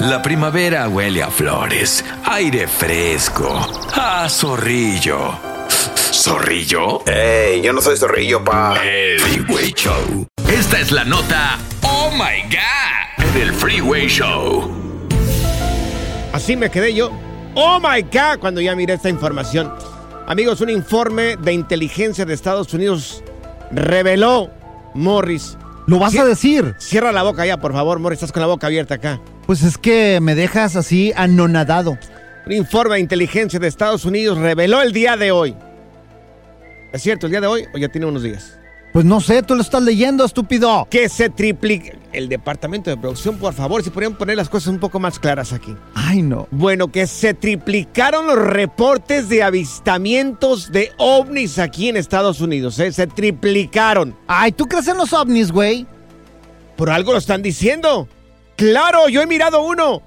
La 0.00 0.22
primavera 0.22 0.88
huele 0.88 1.22
a 1.22 1.30
flores, 1.30 2.02
aire 2.24 2.66
fresco, 2.66 3.60
a 3.92 4.26
zorrillo. 4.30 5.38
¿Zorrillo? 6.10 7.04
Ey, 7.06 7.60
yo 7.60 7.74
no 7.74 7.82
soy 7.82 7.98
zorrillo, 7.98 8.42
pa. 8.42 8.82
El 8.82 9.20
Freeway 9.20 9.72
Show. 9.72 10.26
Esta 10.50 10.80
es 10.80 10.90
la 10.90 11.04
nota 11.04 11.58
Oh 11.82 12.10
My 12.12 12.42
God 12.48 13.34
del 13.34 13.52
Freeway 13.52 14.08
Show. 14.08 14.70
Así 16.32 16.56
me 16.56 16.70
quedé 16.70 16.94
yo. 16.94 17.10
Oh 17.54 17.78
my 17.78 18.00
God, 18.02 18.38
cuando 18.40 18.62
ya 18.62 18.74
miré 18.74 18.94
esta 18.94 19.10
información. 19.10 19.70
Amigos, 20.26 20.62
un 20.62 20.70
informe 20.70 21.36
de 21.36 21.52
inteligencia 21.52 22.24
de 22.24 22.32
Estados 22.32 22.72
Unidos 22.72 23.22
reveló, 23.70 24.50
Morris. 24.94 25.58
¿Lo 25.90 25.98
vas 25.98 26.16
a 26.16 26.24
decir? 26.24 26.76
Cierra 26.78 27.10
la 27.10 27.24
boca 27.24 27.44
ya, 27.44 27.58
por 27.58 27.72
favor, 27.72 27.98
Morris. 27.98 28.18
Estás 28.18 28.30
con 28.30 28.42
la 28.42 28.46
boca 28.46 28.68
abierta 28.68 28.94
acá. 28.94 29.20
Pues 29.44 29.64
es 29.64 29.76
que 29.76 30.20
me 30.22 30.36
dejas 30.36 30.76
así 30.76 31.12
anonadado. 31.16 31.98
Un 32.46 32.52
informe 32.52 32.94
de 32.94 33.00
inteligencia 33.00 33.58
de 33.58 33.66
Estados 33.66 34.04
Unidos 34.04 34.38
reveló 34.38 34.82
el 34.82 34.92
día 34.92 35.16
de 35.16 35.32
hoy. 35.32 35.56
¿Es 36.92 37.02
cierto 37.02 37.26
el 37.26 37.32
día 37.32 37.40
de 37.40 37.48
hoy 37.48 37.64
o 37.74 37.78
ya 37.78 37.88
tiene 37.88 38.06
unos 38.06 38.22
días? 38.22 38.56
Pues 38.92 39.04
no 39.04 39.20
sé, 39.20 39.42
tú 39.42 39.56
lo 39.56 39.62
estás 39.62 39.82
leyendo, 39.82 40.24
estúpido. 40.24 40.86
Que 40.88 41.08
se 41.08 41.28
triplica. 41.28 41.98
El 42.12 42.28
departamento 42.28 42.90
de 42.90 42.96
producción, 42.96 43.36
por 43.38 43.54
favor, 43.54 43.82
si 43.82 43.90
podrían 43.90 44.16
poner 44.16 44.36
las 44.36 44.48
cosas 44.48 44.68
un 44.68 44.80
poco 44.80 44.98
más 44.98 45.18
claras 45.18 45.52
aquí. 45.52 45.76
Ay, 45.94 46.22
no. 46.22 46.48
Bueno, 46.50 46.90
que 46.90 47.06
se 47.06 47.34
triplicaron 47.34 48.26
los 48.26 48.38
reportes 48.38 49.28
de 49.28 49.42
avistamientos 49.42 50.72
de 50.72 50.92
ovnis 50.98 51.58
aquí 51.58 51.88
en 51.88 51.96
Estados 51.96 52.40
Unidos, 52.40 52.78
¿eh? 52.80 52.90
Se 52.90 53.06
triplicaron. 53.06 54.16
Ay, 54.26 54.52
¿tú 54.52 54.66
crees 54.66 54.88
en 54.88 54.96
los 54.96 55.12
ovnis, 55.12 55.52
güey? 55.52 55.86
Por 56.76 56.90
algo 56.90 57.12
lo 57.12 57.18
están 57.18 57.42
diciendo. 57.42 58.08
Claro, 58.56 59.08
yo 59.08 59.22
he 59.22 59.26
mirado 59.26 59.62
uno. 59.62 60.02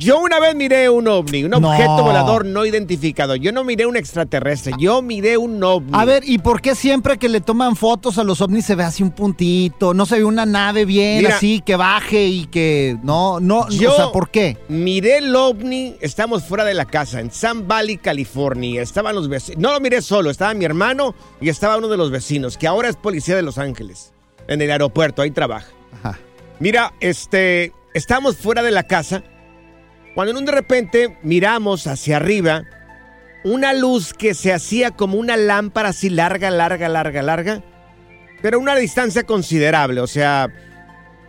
Yo 0.00 0.20
una 0.20 0.38
vez 0.38 0.54
miré 0.54 0.88
un 0.88 1.08
ovni, 1.08 1.42
un 1.42 1.50
No. 1.50 1.56
objeto 1.70 2.04
volador 2.04 2.44
no 2.44 2.64
identificado. 2.64 3.34
Yo 3.34 3.50
no 3.50 3.64
miré 3.64 3.84
un 3.84 3.96
extraterrestre, 3.96 4.72
yo 4.78 5.02
miré 5.02 5.36
un 5.36 5.62
ovni. 5.64 5.90
A 5.92 6.04
ver, 6.04 6.22
¿y 6.24 6.38
por 6.38 6.60
qué 6.60 6.76
siempre 6.76 7.18
que 7.18 7.28
le 7.28 7.40
toman 7.40 7.74
fotos 7.74 8.16
a 8.18 8.22
los 8.24 8.40
ovnis 8.40 8.64
se 8.64 8.76
ve 8.76 8.84
así 8.84 9.02
un 9.02 9.10
puntito? 9.10 9.94
No 9.94 10.06
se 10.06 10.16
ve 10.18 10.24
una 10.24 10.46
nave 10.46 10.84
bien 10.84 11.18
Mira. 11.18 11.36
así 11.36 11.60
que 11.66 11.74
baje 11.74 12.26
y 12.26 12.46
que 12.46 12.96
no, 13.02 13.40
no, 13.40 13.68
Yo 13.70 13.92
o 13.92 13.96
sea, 13.96 14.12
¿por 14.12 14.30
qué? 14.30 14.56
Miré 14.68 15.18
el 15.18 15.34
ovni, 15.34 15.96
estamos 16.00 16.44
fuera 16.44 16.64
de 16.64 16.74
la 16.74 16.84
casa, 16.84 17.18
en 17.20 17.32
Sun 17.32 17.66
Valley, 17.66 17.96
California. 17.96 18.82
Estaban 18.82 19.16
los 19.16 19.28
vecinos. 19.28 19.60
No 19.60 19.72
lo 19.72 19.80
miré 19.80 20.00
solo, 20.00 20.30
estaba 20.30 20.54
mi 20.54 20.64
hermano 20.64 21.16
y 21.40 21.48
estaba 21.48 21.76
uno 21.76 21.88
de 21.88 21.96
los 21.96 22.12
vecinos, 22.12 22.56
que 22.56 22.68
ahora 22.68 22.88
es 22.88 22.94
policía 22.94 23.34
de 23.34 23.42
Los 23.42 23.58
Ángeles, 23.58 24.12
en 24.46 24.62
el 24.62 24.70
aeropuerto, 24.70 25.22
ahí 25.22 25.32
trabaja. 25.32 25.66
Ajá. 26.04 26.18
Mira, 26.60 26.94
este, 27.00 27.72
estamos 27.94 28.36
fuera 28.36 28.62
de 28.62 28.70
la 28.70 28.84
casa, 28.84 29.24
cuando 30.18 30.40
de 30.40 30.50
repente 30.50 31.16
miramos 31.22 31.86
hacia 31.86 32.16
arriba 32.16 32.64
una 33.44 33.72
luz 33.72 34.12
que 34.12 34.34
se 34.34 34.52
hacía 34.52 34.90
como 34.90 35.16
una 35.16 35.36
lámpara 35.36 35.90
así 35.90 36.10
larga, 36.10 36.50
larga, 36.50 36.88
larga, 36.88 37.22
larga, 37.22 37.62
pero 38.42 38.56
a 38.56 38.60
una 38.60 38.74
distancia 38.74 39.22
considerable, 39.22 40.00
o 40.00 40.08
sea, 40.08 40.48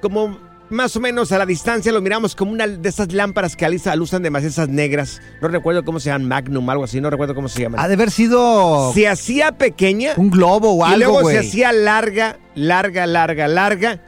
como 0.02 0.40
más 0.72 0.96
o 0.96 1.00
menos 1.00 1.32
a 1.32 1.38
la 1.38 1.46
distancia 1.46 1.92
lo 1.92 2.02
miramos 2.02 2.36
como 2.36 2.52
una 2.52 2.66
de 2.66 2.90
esas 2.90 3.14
lámparas 3.14 3.56
que 3.56 3.64
alisa- 3.64 3.92
alusan 3.92 4.24
demasiado 4.24 4.50
esas 4.54 4.70
negras. 4.70 5.22
No 5.40 5.50
recuerdo 5.50 5.86
cómo 5.86 6.00
se 6.00 6.10
llaman, 6.10 6.28
Magnum, 6.28 6.68
algo 6.68 6.86
así, 6.86 7.00
no 7.00 7.12
recuerdo 7.12 7.36
cómo 7.36 7.48
se 7.48 7.62
llaman. 7.62 7.80
Ha 7.80 7.88
de 7.88 7.94
haber 7.94 8.10
sido 8.10 8.92
Se 8.96 9.08
hacía 9.08 9.52
pequeña 9.52 10.14
un 10.18 10.32
globo 10.32 10.72
o 10.74 10.80
y 10.90 10.94
algo, 10.94 10.98
luego 11.12 11.22
güey. 11.22 11.36
se 11.36 11.48
hacía 11.48 11.72
larga, 11.74 12.40
larga, 12.56 13.06
larga, 13.06 13.48
larga 13.48 14.02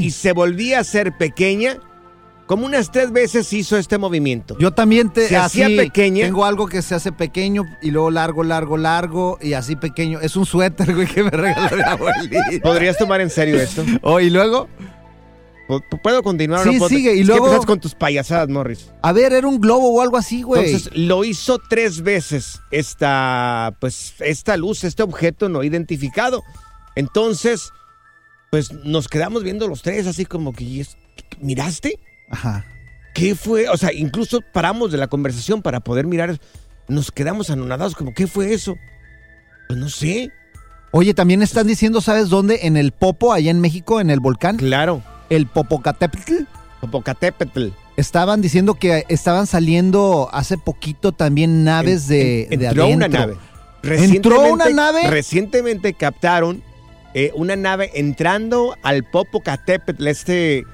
y 0.00 0.10
se 0.10 0.32
volvía 0.32 0.80
a 0.80 0.84
ser 0.84 1.16
pequeña. 1.16 1.78
Como 2.46 2.66
unas 2.66 2.90
tres 2.92 3.10
veces 3.10 3.50
hizo 3.54 3.78
este 3.78 3.96
movimiento. 3.96 4.56
Yo 4.58 4.70
también 4.72 5.10
te 5.10 5.28
Se 5.28 5.36
así, 5.36 5.62
hacía 5.62 5.76
pequeña. 5.76 6.26
Tengo 6.26 6.44
algo 6.44 6.66
que 6.66 6.82
se 6.82 6.94
hace 6.94 7.10
pequeño 7.10 7.64
y 7.80 7.90
luego 7.90 8.10
largo, 8.10 8.44
largo, 8.44 8.76
largo 8.76 9.38
y 9.40 9.54
así 9.54 9.76
pequeño. 9.76 10.20
Es 10.20 10.36
un 10.36 10.44
suéter, 10.44 10.94
güey, 10.94 11.06
que 11.06 11.22
me 11.22 11.30
regaló 11.30 11.76
mi 11.76 11.82
abuelita. 11.82 12.38
¿Podrías 12.62 12.98
tomar 12.98 13.20
en 13.22 13.30
serio 13.30 13.56
esto? 13.58 13.82
Oh, 14.02 14.20
y 14.20 14.28
luego, 14.28 14.68
¿Puedo 16.02 16.22
continuar 16.22 16.62
Sí, 16.64 16.72
no 16.74 16.78
puedo? 16.80 16.88
sigue, 16.90 17.14
y 17.14 17.24
luego- 17.24 17.46
empiezas 17.46 17.64
con 17.64 17.80
tus 17.80 17.94
payasadas, 17.94 18.50
Morris. 18.50 18.90
a 19.00 19.12
ver, 19.14 19.32
era 19.32 19.48
un 19.48 19.58
globo 19.58 19.94
o 19.94 20.02
algo 20.02 20.18
así, 20.18 20.42
güey. 20.42 20.66
Entonces, 20.66 20.92
lo 20.94 21.24
hizo 21.24 21.58
tres 21.70 22.02
veces 22.02 22.60
esta, 22.70 23.74
pues, 23.80 24.12
esta 24.18 24.58
luz, 24.58 24.84
este 24.84 25.02
objeto 25.02 25.48
no 25.48 25.64
identificado. 25.64 26.42
Entonces, 26.96 27.70
pues, 28.50 28.72
nos 28.84 29.08
quedamos 29.08 29.42
viendo 29.42 29.66
los 29.66 29.80
tres 29.80 30.06
así 30.06 30.26
como 30.26 30.52
que, 30.52 30.64
¿y 30.64 30.80
es- 30.80 30.98
¿miraste? 31.40 31.98
Ajá. 32.30 32.64
¿Qué 33.14 33.34
fue? 33.34 33.68
O 33.68 33.76
sea, 33.76 33.92
incluso 33.92 34.40
paramos 34.52 34.90
de 34.90 34.98
la 34.98 35.06
conversación 35.06 35.62
para 35.62 35.80
poder 35.80 36.06
mirar. 36.06 36.38
Nos 36.88 37.10
quedamos 37.12 37.48
anonadados 37.50 37.94
como, 37.94 38.12
¿qué 38.12 38.26
fue 38.26 38.52
eso? 38.52 38.76
Pues 39.68 39.78
no 39.78 39.88
sé. 39.88 40.30
Oye, 40.90 41.14
también 41.14 41.42
están 41.42 41.66
diciendo, 41.66 42.00
¿sabes 42.00 42.28
dónde? 42.28 42.60
En 42.62 42.76
el 42.76 42.92
Popo, 42.92 43.32
allá 43.32 43.50
en 43.50 43.60
México, 43.60 44.00
en 44.00 44.10
el 44.10 44.20
volcán. 44.20 44.56
Claro. 44.56 45.02
El 45.30 45.46
Popocatépetl. 45.46 46.44
Popocatépetl. 46.80 47.68
Estaban 47.96 48.40
diciendo 48.40 48.74
que 48.74 49.04
estaban 49.08 49.46
saliendo 49.46 50.28
hace 50.32 50.58
poquito 50.58 51.12
también 51.12 51.64
naves 51.64 52.08
de, 52.08 52.48
de 52.50 52.66
Entró 52.66 52.88
una 52.88 53.08
nave. 53.08 53.36
¿Entró 53.82 54.52
una 54.52 54.68
nave? 54.70 55.08
Recientemente 55.08 55.94
captaron 55.94 56.62
eh, 57.14 57.30
una 57.36 57.54
nave 57.54 57.92
entrando 57.94 58.76
al 58.82 59.04
Popocatépetl, 59.04 60.06
este, 60.08 60.64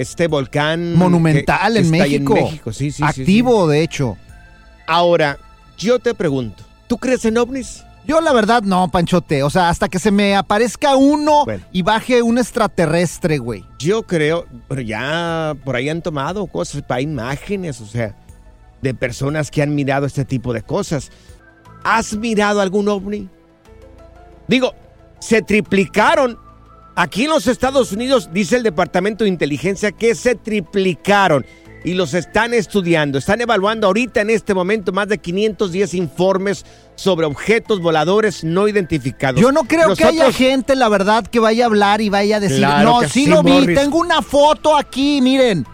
este 0.00 0.26
volcán 0.28 0.94
Monumental 0.94 1.72
que- 1.74 1.74
que 1.74 1.78
en 1.80 1.84
está 1.94 2.04
México. 2.04 2.36
en 2.36 2.44
México. 2.44 2.72
Sí, 2.72 2.90
sí, 2.90 2.98
sí, 2.98 3.20
Activo, 3.22 3.66
de 3.68 3.82
hecho. 3.82 4.16
Ahora, 4.86 5.38
yo 5.76 5.98
te 5.98 6.14
pregunto, 6.14 6.62
¿tú 6.86 6.96
crees 6.98 7.24
en 7.24 7.36
ovnis? 7.38 7.84
Yo 8.06 8.22
la 8.22 8.32
verdad 8.32 8.62
no, 8.62 8.88
Panchote. 8.90 9.42
O 9.42 9.50
sea, 9.50 9.68
hasta 9.68 9.88
que 9.88 9.98
se 9.98 10.10
me 10.10 10.34
aparezca 10.34 10.96
uno 10.96 11.44
Bueno. 11.44 11.62
y 11.72 11.82
baje 11.82 12.22
un 12.22 12.38
extraterrestre, 12.38 13.36
güey. 13.36 13.64
Yo 13.78 14.02
creo, 14.04 14.46
pero 14.66 14.80
ya 14.80 15.54
por 15.62 15.76
ahí 15.76 15.90
han 15.90 16.00
tomado 16.00 16.46
cosas, 16.46 16.82
hay 16.88 17.04
imágenes, 17.04 17.82
o 17.82 17.86
sea, 17.86 18.16
de 18.80 18.94
personas 18.94 19.50
que 19.50 19.60
han 19.60 19.74
mirado 19.74 20.06
este 20.06 20.24
tipo 20.24 20.54
de 20.54 20.62
cosas. 20.62 21.10
¿Has 21.84 22.16
mirado 22.16 22.62
algún 22.62 22.88
ovni? 22.88 23.28
Digo, 24.46 24.72
se 25.20 25.42
triplicaron. 25.42 26.38
Aquí 26.98 27.26
en 27.26 27.30
los 27.30 27.46
Estados 27.46 27.92
Unidos 27.92 28.30
dice 28.32 28.56
el 28.56 28.64
Departamento 28.64 29.22
de 29.22 29.30
Inteligencia 29.30 29.92
que 29.92 30.16
se 30.16 30.34
triplicaron 30.34 31.46
y 31.84 31.94
los 31.94 32.12
están 32.12 32.52
estudiando. 32.54 33.18
Están 33.18 33.40
evaluando 33.40 33.86
ahorita 33.86 34.20
en 34.20 34.30
este 34.30 34.52
momento 34.52 34.90
más 34.90 35.06
de 35.06 35.18
510 35.18 35.94
informes 35.94 36.66
sobre 36.96 37.24
objetos 37.24 37.80
voladores 37.80 38.42
no 38.42 38.66
identificados. 38.66 39.40
Yo 39.40 39.52
no 39.52 39.62
creo 39.62 39.94
que 39.94 40.06
haya 40.06 40.32
gente, 40.32 40.74
la 40.74 40.88
verdad, 40.88 41.24
que 41.24 41.38
vaya 41.38 41.66
a 41.66 41.66
hablar 41.66 42.00
y 42.00 42.08
vaya 42.08 42.38
a 42.38 42.40
decir, 42.40 42.58
Claro 42.58 42.90
no, 42.90 43.02
sí, 43.02 43.26
sí, 43.26 43.26
lo 43.26 43.44
vi, 43.44 43.72
tengo 43.76 43.98
una 43.98 44.20
foto 44.20 44.76
aquí, 44.76 45.20
miren, 45.22 45.64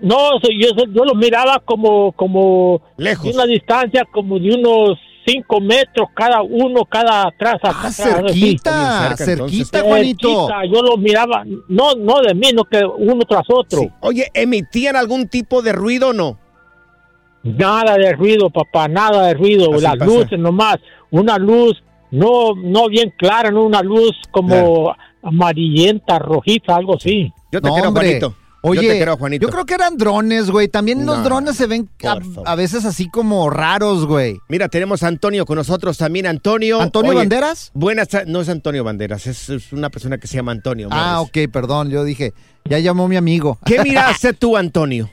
No, 0.00 0.38
yo, 0.40 0.84
yo 0.92 1.04
los 1.04 1.16
miraba 1.16 1.62
como, 1.64 2.12
como 2.12 2.82
Lejos. 2.96 3.24
de 3.24 3.30
una 3.32 3.46
distancia 3.46 4.04
como 4.12 4.38
de 4.38 4.54
unos 4.54 4.98
cinco 5.26 5.60
metros 5.60 6.08
cada 6.14 6.42
uno, 6.42 6.84
cada 6.84 7.28
atrás. 7.28 7.56
Ah, 7.62 7.90
cerquita, 7.90 9.16
cerquita, 9.16 9.82
Juanito. 9.82 10.46
Cerquita, 10.48 10.64
Yo 10.72 10.82
los 10.82 10.98
miraba, 10.98 11.44
no, 11.68 11.94
no 11.94 12.20
de 12.20 12.34
mí, 12.34 12.48
no 12.52 12.64
que 12.64 12.82
uno 12.84 13.24
tras 13.26 13.44
otro. 13.48 13.80
Sí. 13.80 13.88
Oye, 14.00 14.28
¿emitían 14.34 14.96
algún 14.96 15.28
tipo 15.28 15.62
de 15.62 15.72
ruido 15.72 16.08
o 16.08 16.12
no? 16.12 16.38
Nada 17.44 17.96
de 17.96 18.12
ruido, 18.14 18.50
papá, 18.50 18.88
nada 18.88 19.26
de 19.28 19.34
ruido. 19.34 19.72
Así 19.74 19.82
Las 19.82 19.96
pasa. 19.96 20.04
luces 20.06 20.38
nomás, 20.38 20.76
una 21.10 21.38
luz 21.38 21.82
no, 22.10 22.54
no 22.56 22.88
bien 22.88 23.12
clara, 23.18 23.50
no 23.50 23.64
una 23.64 23.82
luz 23.82 24.12
como 24.30 24.94
amarillenta, 25.22 26.18
rojiza, 26.18 26.76
algo 26.76 26.96
así. 26.96 27.32
Yo 27.52 27.60
te 27.60 27.68
No, 27.68 27.74
creo, 27.74 27.88
hombre. 27.88 28.04
Juanito. 28.06 28.34
Oye, 28.66 28.82
yo 28.82 28.88
te 28.92 29.00
creo, 29.02 29.16
Juanito. 29.18 29.46
yo 29.46 29.52
creo 29.52 29.66
que 29.66 29.74
eran 29.74 29.98
drones, 29.98 30.50
güey. 30.50 30.68
También 30.68 31.04
los 31.04 31.18
No, 31.18 31.24
drones 31.24 31.54
se 31.54 31.66
ven 31.66 31.86
a, 32.02 32.16
a 32.46 32.54
veces 32.54 32.86
así 32.86 33.10
como 33.10 33.50
raros, 33.50 34.06
güey. 34.06 34.38
Mira, 34.48 34.68
tenemos 34.68 35.02
a 35.02 35.08
Antonio 35.08 35.44
con 35.44 35.56
nosotros 35.56 35.98
también. 35.98 36.26
Antonio. 36.26 36.80
¿Antonio 36.80 37.10
oye, 37.10 37.18
Banderas? 37.18 37.70
Buenas 37.74 38.08
No 38.26 38.40
es 38.40 38.48
Antonio 38.48 38.82
Banderas, 38.82 39.26
es, 39.26 39.50
es 39.50 39.70
una 39.74 39.90
persona 39.90 40.16
que 40.16 40.28
se 40.28 40.36
llama 40.36 40.52
Antonio. 40.52 40.88
Ah, 40.90 41.20
ok, 41.20 41.36
perdón. 41.52 41.90
Yo 41.90 42.04
dije, 42.04 42.32
ya 42.64 42.78
llamó 42.78 43.06
mi 43.06 43.16
amigo. 43.16 43.58
¿Qué 43.66 43.78
miraste 43.84 44.32
tú, 44.32 44.56
Antonio? 44.56 45.10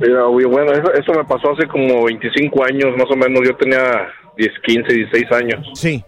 Mira, 0.00 0.24
bueno, 0.24 0.72
eso, 0.72 0.92
eso 0.94 1.12
me 1.12 1.24
pasó 1.24 1.52
hace 1.52 1.66
como 1.66 2.04
25 2.04 2.64
años, 2.64 2.96
más 2.96 3.10
o 3.10 3.16
menos. 3.16 3.40
Yo 3.46 3.56
tenía 3.56 4.08
10, 4.36 4.50
15, 4.64 4.92
16 4.94 5.32
años. 5.32 5.66
Sí. 5.74 6.02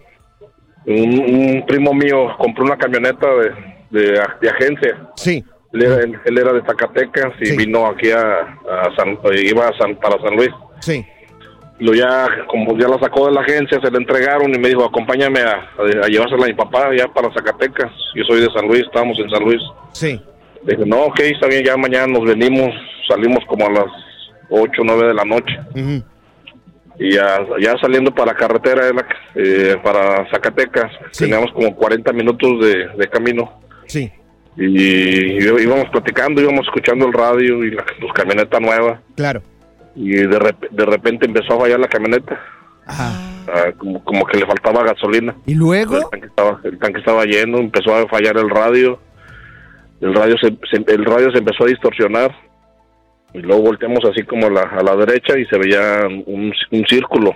Un, 0.87 1.19
un 1.21 1.67
primo 1.67 1.93
mío 1.93 2.29
compró 2.39 2.65
una 2.65 2.77
camioneta 2.77 3.27
de, 3.35 3.51
de, 3.91 4.21
de 4.41 4.49
agencia. 4.51 4.97
Sí. 5.17 5.45
Él 5.73 5.83
era, 5.83 5.97
él 6.25 6.39
era 6.39 6.53
de 6.53 6.63
Zacatecas 6.63 7.33
y 7.41 7.57
vino 7.57 7.87
aquí 7.87 8.11
a, 8.11 8.41
a 8.41 8.97
San, 8.97 9.19
iba 9.45 9.69
a 9.69 9.79
San, 9.79 9.95
para 9.97 10.21
San 10.23 10.35
Luis. 10.37 10.51
Sí. 10.81 11.05
Lo 11.79 11.95
ya, 11.95 12.27
como 12.49 12.77
ya 12.77 12.89
la 12.89 12.99
sacó 12.99 13.27
de 13.27 13.33
la 13.33 13.41
agencia, 13.41 13.81
se 13.81 13.91
le 13.91 13.99
entregaron 13.99 14.53
y 14.55 14.59
me 14.59 14.69
dijo, 14.69 14.85
acompáñame 14.85 15.41
a, 15.41 15.53
a, 15.55 16.05
a 16.05 16.09
llevársela 16.09 16.45
a 16.45 16.49
mi 16.49 16.55
papá 16.55 16.91
ya 16.97 17.07
para 17.09 17.33
Zacatecas. 17.33 17.91
Yo 18.15 18.25
soy 18.25 18.41
de 18.41 18.49
San 18.53 18.67
Luis, 18.67 18.83
estábamos 18.83 19.19
en 19.19 19.31
San 19.31 19.45
Luis. 19.45 19.63
Sí. 19.93 20.21
Le 20.65 20.77
dije, 20.77 20.89
no, 20.89 21.05
ok, 21.05 21.21
está 21.21 21.47
bien, 21.49 21.65
ya 21.65 21.77
mañana 21.77 22.07
nos 22.07 22.25
venimos, 22.25 22.71
salimos 23.09 23.45
como 23.47 23.67
a 23.67 23.71
las 23.71 23.87
8 24.51 24.83
o 24.83 24.85
9 24.85 25.07
de 25.09 25.15
la 25.15 25.25
noche. 25.25 25.59
Y 26.99 27.15
ya, 27.15 27.39
ya 27.59 27.77
saliendo 27.81 28.15
para 28.15 28.33
la 28.33 28.39
carretera, 28.39 28.87
era, 28.89 29.07
eh, 29.35 29.77
para 29.83 30.29
Zacatecas, 30.31 30.93
teníamos 31.17 31.51
como 31.53 31.75
40 31.75 32.13
minutos 32.13 32.61
de, 32.61 32.89
de 32.89 33.09
camino. 33.09 33.61
Sí. 33.87 34.13
Y, 34.57 34.67
y 34.67 35.63
íbamos 35.63 35.89
platicando, 35.91 36.43
íbamos 36.43 36.67
escuchando 36.67 37.07
el 37.07 37.13
radio 37.15 37.65
y 37.65 37.71
la 37.71 37.85
pues, 38.01 38.13
camioneta 38.13 38.61
nueva. 38.61 39.01
Claro. 39.17 39.43
Y 39.97 40.11
de, 40.11 40.39
rep- 40.39 40.69
de 40.71 40.85
repente 40.85 41.25
empezó 41.25 41.55
a 41.55 41.61
fallar 41.61 41.81
la 41.81 41.89
camioneta. 41.89 42.39
Ah, 42.87 43.71
como, 43.79 44.05
como 44.05 44.27
que 44.27 44.39
le 44.39 44.47
faltaba 44.47 44.85
gasolina. 44.85 45.35
¿Y 45.47 45.55
luego? 45.55 45.97
El 45.97 46.05
tanque, 46.11 46.27
estaba, 46.27 46.61
el 46.65 46.79
tanque 46.79 46.99
estaba 46.99 47.25
lleno, 47.25 47.59
empezó 47.59 47.95
a 47.95 48.07
fallar 48.09 48.37
el 48.37 48.51
radio. 48.51 49.01
El 50.01 50.15
radio 50.15 50.37
se, 50.39 50.49
se- 50.71 50.93
el 50.95 51.05
radio 51.05 51.31
se 51.33 51.39
empezó 51.39 51.65
a 51.65 51.69
distorsionar. 51.69 52.35
Y 53.33 53.39
luego 53.41 53.63
volteamos 53.63 54.01
así 54.11 54.23
como 54.25 54.47
a 54.47 54.51
la, 54.51 54.63
a 54.63 54.83
la 54.83 54.97
derecha 54.97 55.39
y 55.39 55.45
se 55.47 55.57
veía 55.59 56.01
un, 56.27 56.53
un 56.73 56.85
círculo. 56.87 57.33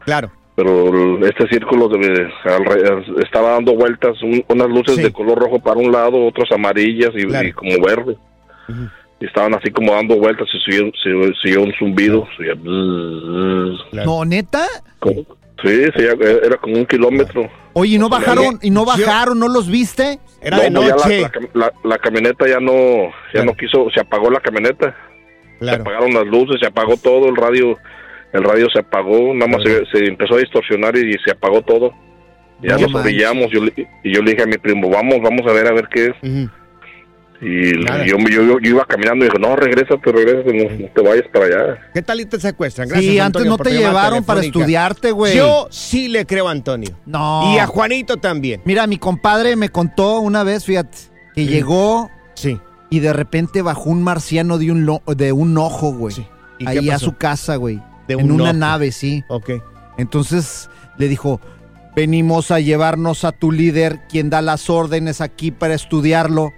Claro. 0.00 0.30
Pero 0.56 1.18
este 1.26 1.48
círculo 1.48 1.88
de- 1.88 2.28
alre- 2.44 3.22
estaba 3.22 3.50
dando 3.50 3.74
vueltas, 3.74 4.22
un- 4.22 4.44
unas 4.48 4.68
luces 4.68 4.96
de 4.96 5.12
color 5.12 5.38
rojo 5.38 5.58
para 5.58 5.78
un 5.80 5.90
lado, 5.92 6.24
otras 6.26 6.50
amarillas 6.52 7.10
y, 7.14 7.26
y 7.48 7.52
como 7.52 7.72
verde. 7.84 8.16
Y 9.20 9.26
estaban 9.26 9.52
así 9.54 9.70
como 9.70 9.92
dando 9.92 10.16
vueltas 10.16 10.48
y 10.54 10.60
siguió, 10.70 10.90
siguió- 11.02 11.34
siguió 11.42 11.62
un 11.62 11.72
zumbido. 11.78 12.26
bzz. 12.38 14.04
No, 14.06 14.24
neta. 14.24 14.64
Como- 14.98 15.24
sí, 15.64 15.84
sí, 15.96 16.04
era 16.44 16.56
como 16.58 16.76
un 16.76 16.86
kilómetro. 16.86 17.48
Oye, 17.72 17.94
¿y 17.96 17.98
no 17.98 18.08
bajaron? 18.08 18.58
¿Y 18.62 18.70
no 18.70 18.84
bajaron? 18.84 19.38
¿No 19.38 19.48
los 19.48 19.68
viste? 19.70 20.18
No, 20.70 20.80
pues 20.80 20.88
ya 20.88 20.96
La, 20.96 20.96
la 21.22 21.32
cam- 21.32 21.48
la- 21.54 21.72
la 21.84 21.98
camioneta 21.98 22.46
ya 22.48 22.60
no, 22.60 23.10
ya 23.34 23.44
no 23.44 23.54
quiso, 23.54 23.88
se 23.94 24.00
apagó 24.00 24.30
la 24.30 24.40
camioneta. 24.40 24.94
Se 25.60 25.64
apagaron 25.80 26.12
las 26.14 26.26
luces, 26.26 26.56
se 26.60 26.66
apagó 26.66 26.96
todo, 26.96 27.28
el 27.28 27.36
radio, 27.36 27.76
el 28.32 28.42
radio 28.44 28.68
se 28.70 28.80
apagó, 28.80 29.32
nada 29.34 29.46
más 29.50 29.62
se, 29.64 29.84
se 29.86 30.04
empezó 30.06 30.34
a 30.34 30.38
distorsionar 30.38 30.94
y 30.96 31.12
se 31.24 31.30
apagó 31.32 31.62
todo. 31.62 31.92
Ya 32.62 32.74
No 32.76 32.82
nos 32.82 32.92
manches. 32.92 33.12
orillamos, 33.12 33.50
yo, 33.50 33.64
le- 33.64 33.72
y 34.04 34.14
yo 34.14 34.22
le 34.22 34.30
dije 34.32 34.42
a 34.42 34.46
mi 34.46 34.58
primo, 34.58 34.88
vamos, 34.90 35.20
vamos 35.22 35.42
a 35.48 35.52
ver 35.52 35.66
a 35.66 35.72
ver 35.72 35.88
qué 35.92 36.06
es. 36.06 36.14
Y 37.46 38.08
yo, 38.08 38.16
yo, 38.18 38.58
yo 38.58 38.70
iba 38.70 38.84
caminando 38.86 39.24
y 39.24 39.28
dije, 39.28 39.38
no, 39.38 39.54
regrésate, 39.54 40.10
regrésate, 40.12 40.52
no, 40.54 40.70
no 40.86 40.88
te 40.94 41.02
vayas 41.02 41.24
para 41.32 41.44
allá. 41.46 41.78
¿Qué 41.92 42.00
tal 42.02 42.20
y 42.20 42.24
te 42.26 42.40
secuestran? 42.40 42.88
Gracias, 42.88 43.12
Sí, 43.12 43.18
antes 43.18 43.44
no 43.44 43.58
te 43.58 43.70
llevaron 43.72 44.24
para 44.24 44.40
estudiarte, 44.40 45.10
güey. 45.10 45.36
Yo 45.36 45.68
sí 45.70 46.08
le 46.08 46.24
creo 46.26 46.48
a 46.48 46.52
Antonio. 46.52 46.90
No. 47.06 47.52
Y 47.54 47.58
a 47.58 47.66
Juanito 47.66 48.16
también. 48.16 48.62
Mira, 48.64 48.86
mi 48.86 48.96
compadre 48.98 49.56
me 49.56 49.68
contó 49.68 50.20
una 50.20 50.42
vez, 50.44 50.64
fíjate, 50.64 50.96
que 51.34 51.46
llegó 51.46 52.10
Sí. 52.34 52.58
y 52.90 53.00
de 53.00 53.12
repente 53.12 53.60
bajó 53.62 53.90
un 53.90 54.02
marciano 54.02 54.56
de 54.58 54.72
un, 54.72 54.86
lo- 54.86 55.02
de 55.06 55.32
un 55.32 55.56
ojo, 55.58 55.92
güey. 55.92 56.14
¿Y 56.58 56.64
qué 56.64 56.70
Ahí 56.70 56.90
a 56.90 56.98
su 56.98 57.16
casa, 57.16 57.56
güey. 57.56 57.82
De 58.08 58.14
en 58.14 58.24
un 58.26 58.32
una 58.40 58.44
ojo. 58.44 58.52
nave, 58.54 58.92
sí. 58.92 59.22
Ok. 59.28 59.50
Entonces 59.98 60.70
le 60.98 61.08
dijo, 61.08 61.40
venimos 61.96 62.50
a 62.50 62.60
llevarnos 62.60 63.24
a 63.24 63.32
tu 63.32 63.52
líder, 63.52 64.00
quien 64.08 64.30
da 64.30 64.42
las 64.42 64.70
órdenes 64.70 65.20
aquí 65.20 65.50
para 65.50 65.74
estudiarlo. 65.74 66.52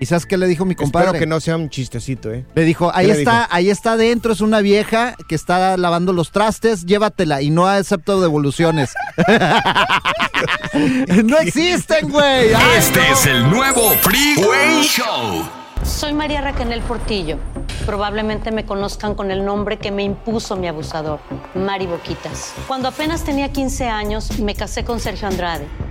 ¿Y 0.00 0.06
sabes 0.06 0.26
qué 0.26 0.36
le 0.36 0.46
dijo 0.46 0.64
mi 0.64 0.74
compadre? 0.74 1.06
Espero 1.06 1.20
que 1.20 1.26
no 1.26 1.40
sea 1.40 1.56
un 1.56 1.70
chistecito, 1.70 2.32
¿eh? 2.32 2.44
Le 2.54 2.64
dijo, 2.64 2.90
ahí 2.94 3.06
¿Qué 3.06 3.14
le 3.14 3.18
está, 3.20 3.40
dijo? 3.40 3.48
ahí 3.50 3.70
está 3.70 3.92
adentro, 3.92 4.32
es 4.32 4.40
una 4.40 4.60
vieja 4.60 5.14
que 5.28 5.34
está 5.34 5.76
lavando 5.76 6.12
los 6.12 6.30
trastes, 6.30 6.86
llévatela 6.86 7.42
y 7.42 7.50
no 7.50 7.66
acepto 7.66 8.20
devoluciones. 8.20 8.92
no 11.24 11.38
existen, 11.38 12.10
güey. 12.10 12.50
Este 12.76 13.00
no. 13.00 13.12
es 13.12 13.26
el 13.26 13.50
nuevo 13.50 13.90
Freeway 14.00 14.82
Show. 14.82 15.48
Soy 15.84 16.12
María 16.12 16.42
Raquel 16.42 16.80
Portillo. 16.82 17.38
Probablemente 17.86 18.52
me 18.52 18.64
conozcan 18.64 19.14
con 19.14 19.30
el 19.30 19.44
nombre 19.44 19.78
que 19.78 19.90
me 19.90 20.02
impuso 20.02 20.56
mi 20.56 20.68
abusador, 20.68 21.20
Mari 21.54 21.86
Boquitas. 21.86 22.52
Cuando 22.66 22.88
apenas 22.88 23.24
tenía 23.24 23.50
15 23.50 23.88
años, 23.88 24.38
me 24.38 24.54
casé 24.54 24.84
con 24.84 25.00
Sergio 25.00 25.28
Andrade, 25.28 25.66